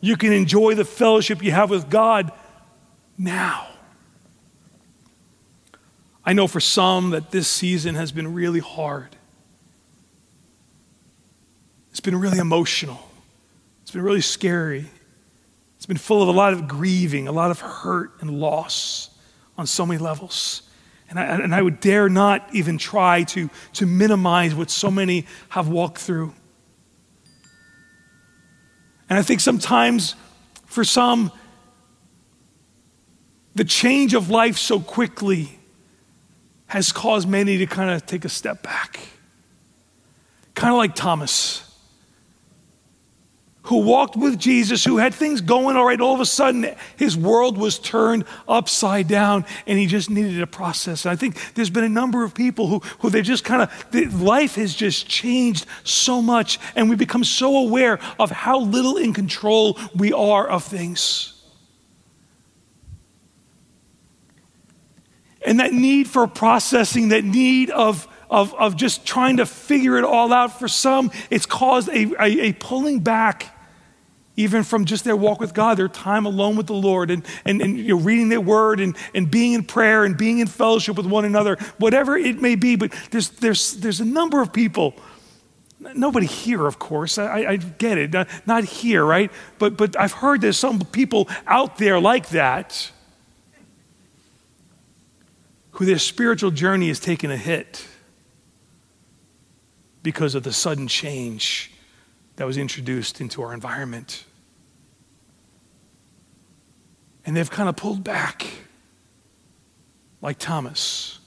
You 0.00 0.16
can 0.16 0.32
enjoy 0.32 0.74
the 0.74 0.84
fellowship 0.84 1.42
you 1.42 1.52
have 1.52 1.70
with 1.70 1.90
God 1.90 2.32
now. 3.18 3.69
I 6.24 6.32
know 6.32 6.46
for 6.46 6.60
some 6.60 7.10
that 7.10 7.30
this 7.30 7.48
season 7.48 7.94
has 7.94 8.12
been 8.12 8.34
really 8.34 8.60
hard. 8.60 9.16
It's 11.90 12.00
been 12.00 12.16
really 12.16 12.38
emotional. 12.38 13.00
It's 13.82 13.90
been 13.90 14.02
really 14.02 14.20
scary. 14.20 14.86
It's 15.76 15.86
been 15.86 15.96
full 15.96 16.22
of 16.22 16.28
a 16.28 16.32
lot 16.32 16.52
of 16.52 16.68
grieving, 16.68 17.26
a 17.26 17.32
lot 17.32 17.50
of 17.50 17.60
hurt 17.60 18.12
and 18.20 18.38
loss 18.38 19.10
on 19.56 19.66
so 19.66 19.86
many 19.86 19.98
levels. 19.98 20.62
And 21.08 21.18
I, 21.18 21.24
and 21.24 21.54
I 21.54 21.60
would 21.60 21.80
dare 21.80 22.08
not 22.08 22.54
even 22.54 22.78
try 22.78 23.24
to, 23.24 23.50
to 23.74 23.86
minimize 23.86 24.54
what 24.54 24.70
so 24.70 24.90
many 24.90 25.26
have 25.48 25.68
walked 25.68 25.98
through. 25.98 26.34
And 29.08 29.18
I 29.18 29.22
think 29.22 29.40
sometimes 29.40 30.14
for 30.66 30.84
some, 30.84 31.32
the 33.56 33.64
change 33.64 34.14
of 34.14 34.30
life 34.30 34.56
so 34.56 34.78
quickly 34.78 35.59
has 36.70 36.92
caused 36.92 37.28
many 37.28 37.58
to 37.58 37.66
kind 37.66 37.90
of 37.90 38.06
take 38.06 38.24
a 38.24 38.28
step 38.28 38.62
back. 38.62 39.00
Kind 40.54 40.72
of 40.72 40.78
like 40.78 40.94
Thomas, 40.94 41.68
who 43.62 43.78
walked 43.78 44.14
with 44.14 44.38
Jesus, 44.38 44.84
who 44.84 44.98
had 44.98 45.12
things 45.12 45.40
going 45.40 45.76
all 45.76 45.84
right. 45.84 46.00
All 46.00 46.14
of 46.14 46.20
a 46.20 46.26
sudden, 46.26 46.72
his 46.96 47.16
world 47.16 47.58
was 47.58 47.80
turned 47.80 48.24
upside 48.46 49.08
down 49.08 49.44
and 49.66 49.80
he 49.80 49.86
just 49.86 50.10
needed 50.10 50.40
a 50.40 50.46
process. 50.46 51.04
And 51.04 51.10
I 51.10 51.16
think 51.16 51.54
there's 51.54 51.70
been 51.70 51.82
a 51.82 51.88
number 51.88 52.22
of 52.22 52.34
people 52.34 52.68
who, 52.68 52.78
who 53.00 53.10
they 53.10 53.22
just 53.22 53.42
kind 53.42 53.62
of, 53.62 54.22
life 54.22 54.54
has 54.54 54.72
just 54.72 55.08
changed 55.08 55.66
so 55.82 56.22
much 56.22 56.60
and 56.76 56.88
we 56.88 56.94
become 56.94 57.24
so 57.24 57.56
aware 57.56 57.98
of 58.20 58.30
how 58.30 58.60
little 58.60 58.96
in 58.96 59.12
control 59.12 59.76
we 59.96 60.12
are 60.12 60.46
of 60.48 60.62
things. 60.62 61.39
And 65.42 65.60
that 65.60 65.72
need 65.72 66.08
for 66.08 66.26
processing, 66.26 67.08
that 67.08 67.24
need 67.24 67.70
of, 67.70 68.06
of, 68.28 68.54
of 68.54 68.76
just 68.76 69.06
trying 69.06 69.38
to 69.38 69.46
figure 69.46 69.96
it 69.96 70.04
all 70.04 70.32
out 70.32 70.58
for 70.58 70.68
some, 70.68 71.10
it's 71.30 71.46
caused 71.46 71.88
a, 71.88 72.12
a, 72.22 72.48
a 72.48 72.52
pulling 72.52 73.00
back 73.00 73.56
even 74.40 74.62
from 74.62 74.86
just 74.86 75.04
their 75.04 75.16
walk 75.16 75.38
with 75.38 75.52
God, 75.52 75.76
their 75.76 75.88
time 75.88 76.24
alone 76.24 76.56
with 76.56 76.66
the 76.66 76.74
Lord, 76.74 77.10
and, 77.10 77.24
and, 77.44 77.60
and 77.60 77.78
you 77.78 77.96
know, 77.96 78.00
reading 78.00 78.30
their 78.30 78.40
word 78.40 78.80
and, 78.80 78.96
and 79.14 79.30
being 79.30 79.52
in 79.52 79.64
prayer 79.64 80.04
and 80.04 80.16
being 80.16 80.38
in 80.38 80.46
fellowship 80.46 80.96
with 80.96 81.04
one 81.04 81.26
another, 81.26 81.56
whatever 81.78 82.16
it 82.16 82.40
may 82.40 82.54
be. 82.54 82.76
But 82.76 82.92
there's, 83.10 83.28
there's, 83.28 83.74
there's 83.74 84.00
a 84.00 84.04
number 84.04 84.40
of 84.40 84.52
people, 84.52 84.94
nobody 85.94 86.26
here, 86.26 86.66
of 86.66 86.78
course, 86.78 87.18
I, 87.18 87.44
I 87.44 87.56
get 87.56 87.98
it, 87.98 88.12
not, 88.12 88.28
not 88.46 88.64
here, 88.64 89.04
right? 89.04 89.30
But, 89.58 89.76
but 89.76 89.98
I've 89.98 90.12
heard 90.12 90.40
there's 90.40 90.58
some 90.58 90.80
people 90.80 91.28
out 91.46 91.76
there 91.76 92.00
like 92.00 92.30
that 92.30 92.90
who 95.72 95.84
their 95.84 95.98
spiritual 95.98 96.50
journey 96.50 96.88
has 96.88 97.00
taken 97.00 97.30
a 97.30 97.36
hit 97.36 97.86
because 100.02 100.34
of 100.34 100.42
the 100.42 100.52
sudden 100.52 100.88
change 100.88 101.72
that 102.36 102.46
was 102.46 102.56
introduced 102.56 103.20
into 103.20 103.42
our 103.42 103.52
environment. 103.52 104.24
And 107.26 107.36
they've 107.36 107.50
kind 107.50 107.68
of 107.68 107.76
pulled 107.76 108.02
back, 108.02 108.46
like 110.22 110.38
Thomas. 110.38 111.18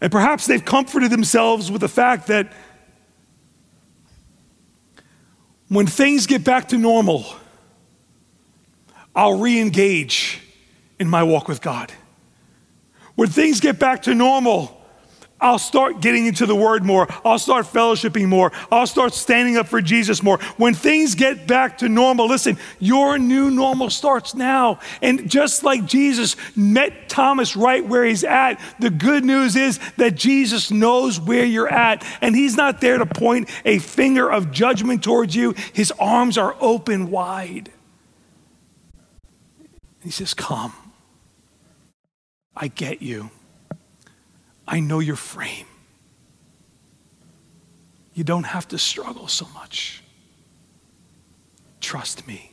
And 0.00 0.10
perhaps 0.12 0.46
they've 0.46 0.64
comforted 0.64 1.10
themselves 1.10 1.70
with 1.70 1.80
the 1.80 1.88
fact 1.88 2.26
that 2.26 2.52
when 5.68 5.86
things 5.86 6.26
get 6.26 6.44
back 6.44 6.68
to 6.68 6.78
normal, 6.78 7.24
I'll 9.14 9.38
re 9.38 9.60
engage 9.60 10.40
in 10.98 11.08
my 11.08 11.22
walk 11.22 11.48
with 11.48 11.62
God. 11.62 11.92
When 13.16 13.28
things 13.28 13.60
get 13.60 13.78
back 13.78 14.02
to 14.02 14.14
normal, 14.14 14.76
I'll 15.38 15.58
start 15.58 16.00
getting 16.00 16.26
into 16.26 16.46
the 16.46 16.54
word 16.54 16.82
more. 16.82 17.06
I'll 17.22 17.38
start 17.38 17.66
fellowshipping 17.66 18.26
more. 18.26 18.52
I'll 18.72 18.86
start 18.86 19.12
standing 19.12 19.58
up 19.58 19.66
for 19.66 19.82
Jesus 19.82 20.22
more. 20.22 20.38
When 20.56 20.72
things 20.72 21.14
get 21.14 21.46
back 21.46 21.78
to 21.78 21.90
normal, 21.90 22.26
listen, 22.26 22.56
your 22.78 23.18
new 23.18 23.50
normal 23.50 23.90
starts 23.90 24.34
now. 24.34 24.80
And 25.02 25.30
just 25.30 25.62
like 25.62 25.84
Jesus 25.84 26.36
met 26.56 27.10
Thomas 27.10 27.54
right 27.54 27.86
where 27.86 28.04
he's 28.04 28.24
at, 28.24 28.58
the 28.78 28.88
good 28.88 29.26
news 29.26 29.56
is 29.56 29.78
that 29.98 30.14
Jesus 30.14 30.70
knows 30.70 31.20
where 31.20 31.44
you're 31.44 31.68
at. 31.68 32.02
And 32.22 32.34
he's 32.34 32.56
not 32.56 32.80
there 32.80 32.96
to 32.96 33.06
point 33.06 33.50
a 33.66 33.78
finger 33.78 34.30
of 34.30 34.50
judgment 34.50 35.04
towards 35.04 35.36
you, 35.36 35.54
his 35.74 35.92
arms 35.98 36.38
are 36.38 36.56
open 36.60 37.10
wide. 37.10 37.70
He 40.02 40.10
says, 40.10 40.32
Come. 40.32 40.72
I 42.56 42.68
get 42.68 43.02
you. 43.02 43.30
I 44.66 44.80
know 44.80 45.00
your 45.00 45.16
frame. 45.16 45.66
You 48.14 48.24
don't 48.24 48.44
have 48.44 48.66
to 48.68 48.78
struggle 48.78 49.28
so 49.28 49.46
much. 49.52 50.02
Trust 51.80 52.26
me. 52.26 52.52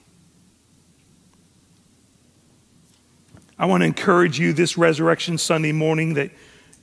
I 3.58 3.66
want 3.66 3.82
to 3.82 3.86
encourage 3.86 4.40
you 4.40 4.52
this 4.52 4.78
Resurrection 4.78 5.38
Sunday 5.38 5.72
morning 5.72 6.16
that 6.16 6.32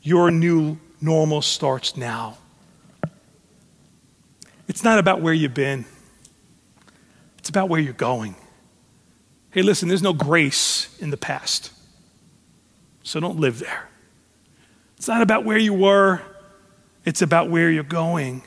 your 0.02 0.30
new 0.30 0.78
normal 1.00 1.42
starts 1.42 1.96
now. 1.96 2.38
It's 4.66 4.82
not 4.82 4.98
about 4.98 5.20
where 5.20 5.34
you've 5.34 5.52
been, 5.52 5.84
it's 7.38 7.50
about 7.50 7.68
where 7.68 7.80
you're 7.80 7.92
going. 7.92 8.34
Hey, 9.50 9.62
listen, 9.62 9.88
there's 9.88 10.02
no 10.02 10.12
grace 10.12 10.96
in 11.00 11.10
the 11.10 11.16
past. 11.16 11.72
So 13.02 13.20
don't 13.20 13.38
live 13.40 13.58
there. 13.58 13.88
It's 14.96 15.08
not 15.08 15.22
about 15.22 15.44
where 15.44 15.58
you 15.58 15.72
were, 15.72 16.20
it's 17.04 17.22
about 17.22 17.48
where 17.48 17.70
you're 17.70 17.82
going 17.82 18.42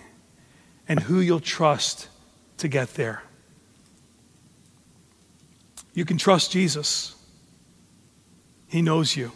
and 0.87 0.99
who 0.99 1.19
you'll 1.19 1.39
trust 1.39 2.07
to 2.57 2.67
get 2.67 2.93
there. 2.93 3.23
You 5.93 6.05
can 6.05 6.17
trust 6.17 6.51
Jesus. 6.51 7.15
He 8.67 8.81
knows 8.81 9.15
you. 9.15 9.31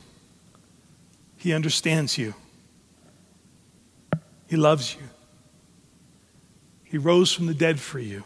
He 1.38 1.54
understands 1.54 2.18
you. 2.18 2.34
He 4.48 4.56
loves 4.56 4.96
you. 4.96 5.02
He 6.84 6.98
rose 6.98 7.34
from 7.34 7.48
the 7.48 7.54
dead 7.54 7.80
for 7.80 8.00
you 8.00 8.24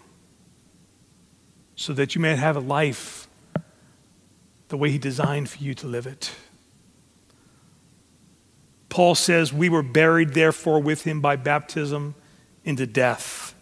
so 1.75 1.93
that 1.93 2.15
you 2.15 2.21
may 2.21 2.35
have 2.35 2.55
a 2.55 2.61
life 2.61 3.27
the 4.69 4.77
way 4.77 4.91
He 4.91 4.97
designed 4.97 5.49
for 5.49 5.57
you 5.63 5.73
to 5.75 5.87
live 5.87 6.05
it. 6.07 6.31
Paul 8.91 9.15
says, 9.15 9.53
We 9.53 9.69
were 9.69 9.81
buried, 9.81 10.33
therefore, 10.33 10.81
with 10.81 11.03
him 11.03 11.21
by 11.21 11.37
baptism 11.37 12.13
into 12.65 12.85
death, 12.85 13.55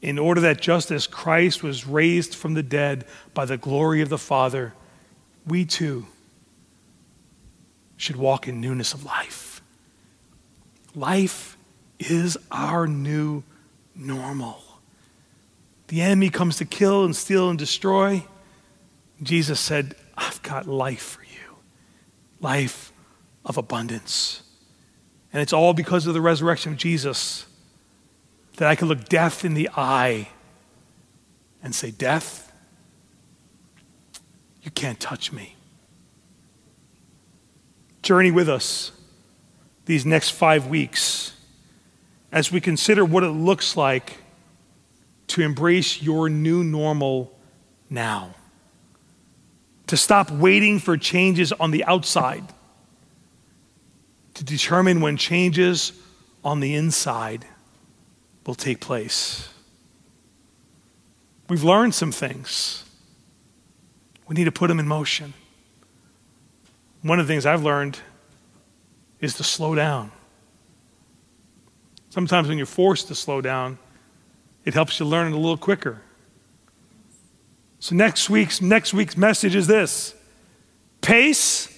in 0.00 0.18
order 0.20 0.40
that 0.42 0.60
just 0.60 0.92
as 0.92 1.08
Christ 1.08 1.64
was 1.64 1.86
raised 1.86 2.34
from 2.34 2.54
the 2.54 2.62
dead 2.62 3.04
by 3.34 3.44
the 3.44 3.58
glory 3.58 4.00
of 4.00 4.08
the 4.08 4.16
Father, 4.16 4.72
we 5.44 5.64
too 5.64 6.06
should 7.96 8.14
walk 8.14 8.46
in 8.46 8.60
newness 8.60 8.94
of 8.94 9.04
life. 9.04 9.60
Life 10.94 11.58
is 11.98 12.38
our 12.52 12.86
new 12.86 13.42
normal. 13.96 14.62
The 15.88 16.02
enemy 16.02 16.30
comes 16.30 16.58
to 16.58 16.64
kill 16.64 17.04
and 17.04 17.16
steal 17.16 17.50
and 17.50 17.58
destroy. 17.58 18.24
Jesus 19.20 19.58
said, 19.58 19.96
I've 20.16 20.40
got 20.42 20.68
life 20.68 21.02
for 21.02 21.22
you, 21.22 21.56
life 22.40 22.85
of 23.46 23.56
abundance. 23.56 24.42
And 25.32 25.40
it's 25.40 25.52
all 25.52 25.72
because 25.72 26.06
of 26.06 26.14
the 26.14 26.20
resurrection 26.20 26.72
of 26.72 26.78
Jesus 26.78 27.46
that 28.56 28.68
I 28.68 28.74
can 28.74 28.88
look 28.88 29.08
death 29.08 29.44
in 29.44 29.54
the 29.54 29.70
eye 29.76 30.28
and 31.62 31.74
say, 31.74 31.90
Death, 31.90 32.52
you 34.62 34.70
can't 34.70 34.98
touch 34.98 35.32
me. 35.32 35.56
Journey 38.02 38.30
with 38.30 38.48
us 38.48 38.92
these 39.86 40.04
next 40.04 40.30
five 40.30 40.66
weeks 40.66 41.32
as 42.32 42.50
we 42.50 42.60
consider 42.60 43.04
what 43.04 43.22
it 43.22 43.30
looks 43.30 43.76
like 43.76 44.18
to 45.28 45.42
embrace 45.42 46.02
your 46.02 46.28
new 46.28 46.62
normal 46.64 47.32
now. 47.88 48.34
To 49.88 49.96
stop 49.96 50.30
waiting 50.30 50.78
for 50.78 50.96
changes 50.96 51.52
on 51.52 51.70
the 51.70 51.84
outside, 51.84 52.44
to 54.36 54.44
determine 54.44 55.00
when 55.00 55.16
changes 55.16 55.92
on 56.44 56.60
the 56.60 56.74
inside 56.74 57.46
will 58.46 58.54
take 58.54 58.80
place. 58.80 59.48
We've 61.48 61.64
learned 61.64 61.94
some 61.94 62.12
things. 62.12 62.84
We 64.28 64.34
need 64.34 64.44
to 64.44 64.52
put 64.52 64.68
them 64.68 64.78
in 64.78 64.86
motion. 64.86 65.32
One 67.02 67.18
of 67.18 67.26
the 67.26 67.32
things 67.32 67.46
I've 67.46 67.62
learned 67.62 67.98
is 69.20 69.34
to 69.34 69.44
slow 69.44 69.74
down. 69.74 70.12
Sometimes 72.10 72.48
when 72.48 72.58
you're 72.58 72.66
forced 72.66 73.08
to 73.08 73.14
slow 73.14 73.40
down, 73.40 73.78
it 74.64 74.74
helps 74.74 75.00
you 75.00 75.06
learn 75.06 75.32
it 75.32 75.34
a 75.34 75.38
little 75.38 75.56
quicker. 75.56 76.02
So 77.78 77.94
next 77.94 78.28
week's 78.28 78.60
next 78.60 78.92
week's 78.92 79.16
message 79.16 79.54
is 79.54 79.66
this. 79.66 80.14
Pace, 81.00 81.68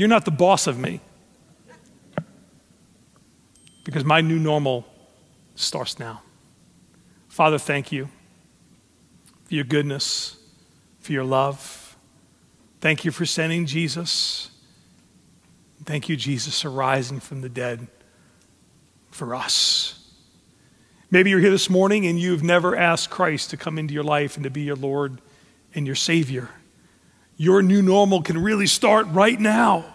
you're 0.00 0.08
not 0.08 0.24
the 0.24 0.30
boss 0.30 0.66
of 0.66 0.78
me. 0.78 0.98
Because 3.84 4.02
my 4.02 4.22
new 4.22 4.38
normal 4.38 4.86
starts 5.56 5.98
now. 5.98 6.22
Father, 7.28 7.58
thank 7.58 7.92
you 7.92 8.08
for 9.44 9.54
your 9.54 9.64
goodness, 9.64 10.38
for 11.00 11.12
your 11.12 11.24
love. 11.24 11.98
Thank 12.80 13.04
you 13.04 13.10
for 13.10 13.26
sending 13.26 13.66
Jesus. 13.66 14.48
Thank 15.84 16.08
you, 16.08 16.16
Jesus, 16.16 16.64
arising 16.64 17.20
from 17.20 17.42
the 17.42 17.50
dead 17.50 17.86
for 19.10 19.34
us. 19.34 20.02
Maybe 21.10 21.28
you're 21.28 21.40
here 21.40 21.50
this 21.50 21.68
morning 21.68 22.06
and 22.06 22.18
you've 22.18 22.42
never 22.42 22.74
asked 22.74 23.10
Christ 23.10 23.50
to 23.50 23.58
come 23.58 23.78
into 23.78 23.92
your 23.92 24.04
life 24.04 24.36
and 24.36 24.44
to 24.44 24.50
be 24.50 24.62
your 24.62 24.76
Lord 24.76 25.20
and 25.74 25.86
your 25.86 25.96
Savior. 25.96 26.48
Your 27.40 27.62
new 27.62 27.80
normal 27.80 28.20
can 28.20 28.36
really 28.36 28.66
start 28.66 29.06
right 29.06 29.40
now. 29.40 29.86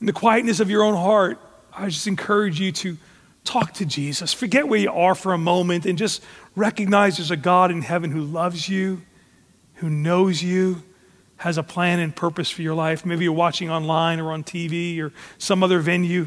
In 0.00 0.06
the 0.06 0.12
quietness 0.12 0.58
of 0.58 0.70
your 0.70 0.82
own 0.82 0.94
heart, 0.94 1.38
I 1.72 1.88
just 1.88 2.08
encourage 2.08 2.58
you 2.58 2.72
to 2.72 2.96
talk 3.44 3.74
to 3.74 3.86
Jesus. 3.86 4.32
Forget 4.32 4.66
where 4.66 4.80
you 4.80 4.90
are 4.90 5.14
for 5.14 5.34
a 5.34 5.38
moment 5.38 5.86
and 5.86 5.96
just 5.96 6.20
recognize 6.56 7.18
there's 7.18 7.30
a 7.30 7.36
God 7.36 7.70
in 7.70 7.82
heaven 7.82 8.10
who 8.10 8.22
loves 8.22 8.68
you, 8.68 9.02
who 9.74 9.88
knows 9.88 10.42
you, 10.42 10.82
has 11.36 11.58
a 11.58 11.62
plan 11.62 12.00
and 12.00 12.16
purpose 12.16 12.50
for 12.50 12.62
your 12.62 12.74
life. 12.74 13.06
Maybe 13.06 13.22
you're 13.22 13.32
watching 13.32 13.70
online 13.70 14.18
or 14.18 14.32
on 14.32 14.42
TV 14.42 15.00
or 15.00 15.12
some 15.38 15.62
other 15.62 15.78
venue. 15.78 16.26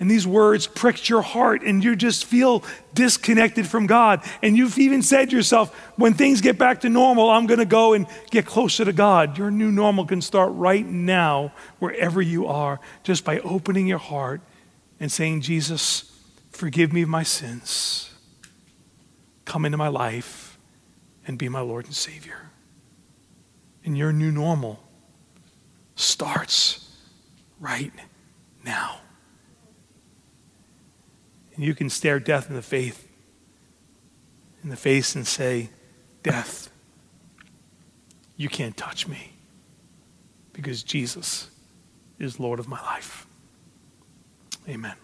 And 0.00 0.10
these 0.10 0.26
words 0.26 0.66
pricked 0.66 1.08
your 1.08 1.22
heart, 1.22 1.62
and 1.62 1.82
you 1.82 1.94
just 1.94 2.24
feel 2.24 2.64
disconnected 2.94 3.66
from 3.66 3.86
God. 3.86 4.22
And 4.42 4.56
you've 4.56 4.76
even 4.76 5.02
said 5.02 5.30
to 5.30 5.36
yourself, 5.36 5.72
when 5.96 6.14
things 6.14 6.40
get 6.40 6.58
back 6.58 6.80
to 6.80 6.88
normal, 6.88 7.30
I'm 7.30 7.46
going 7.46 7.60
to 7.60 7.64
go 7.64 7.92
and 7.92 8.06
get 8.30 8.44
closer 8.44 8.84
to 8.84 8.92
God. 8.92 9.38
Your 9.38 9.52
new 9.52 9.70
normal 9.70 10.04
can 10.04 10.20
start 10.20 10.52
right 10.54 10.84
now, 10.84 11.52
wherever 11.78 12.20
you 12.20 12.48
are, 12.48 12.80
just 13.04 13.24
by 13.24 13.38
opening 13.40 13.86
your 13.86 13.98
heart 13.98 14.40
and 14.98 15.12
saying, 15.12 15.42
Jesus, 15.42 16.12
forgive 16.50 16.92
me 16.92 17.02
of 17.02 17.08
my 17.08 17.22
sins. 17.22 18.10
Come 19.44 19.64
into 19.64 19.78
my 19.78 19.88
life 19.88 20.58
and 21.26 21.38
be 21.38 21.48
my 21.48 21.60
Lord 21.60 21.84
and 21.86 21.94
Savior. 21.94 22.50
And 23.84 23.96
your 23.96 24.12
new 24.12 24.32
normal 24.32 24.82
starts 25.94 26.90
right 27.60 27.92
now. 28.64 28.98
And 31.54 31.64
you 31.64 31.74
can 31.74 31.88
stare 31.90 32.18
death 32.18 32.48
in 32.48 32.56
the 32.56 32.62
faith 32.62 33.08
in 34.64 34.70
the 34.70 34.76
face 34.76 35.14
and 35.14 35.26
say, 35.26 35.68
Death, 36.22 36.70
you 38.36 38.48
can't 38.48 38.76
touch 38.76 39.06
me 39.06 39.34
because 40.54 40.82
Jesus 40.82 41.50
is 42.18 42.40
Lord 42.40 42.58
of 42.58 42.66
my 42.66 42.80
life. 42.80 43.26
Amen. 44.66 44.94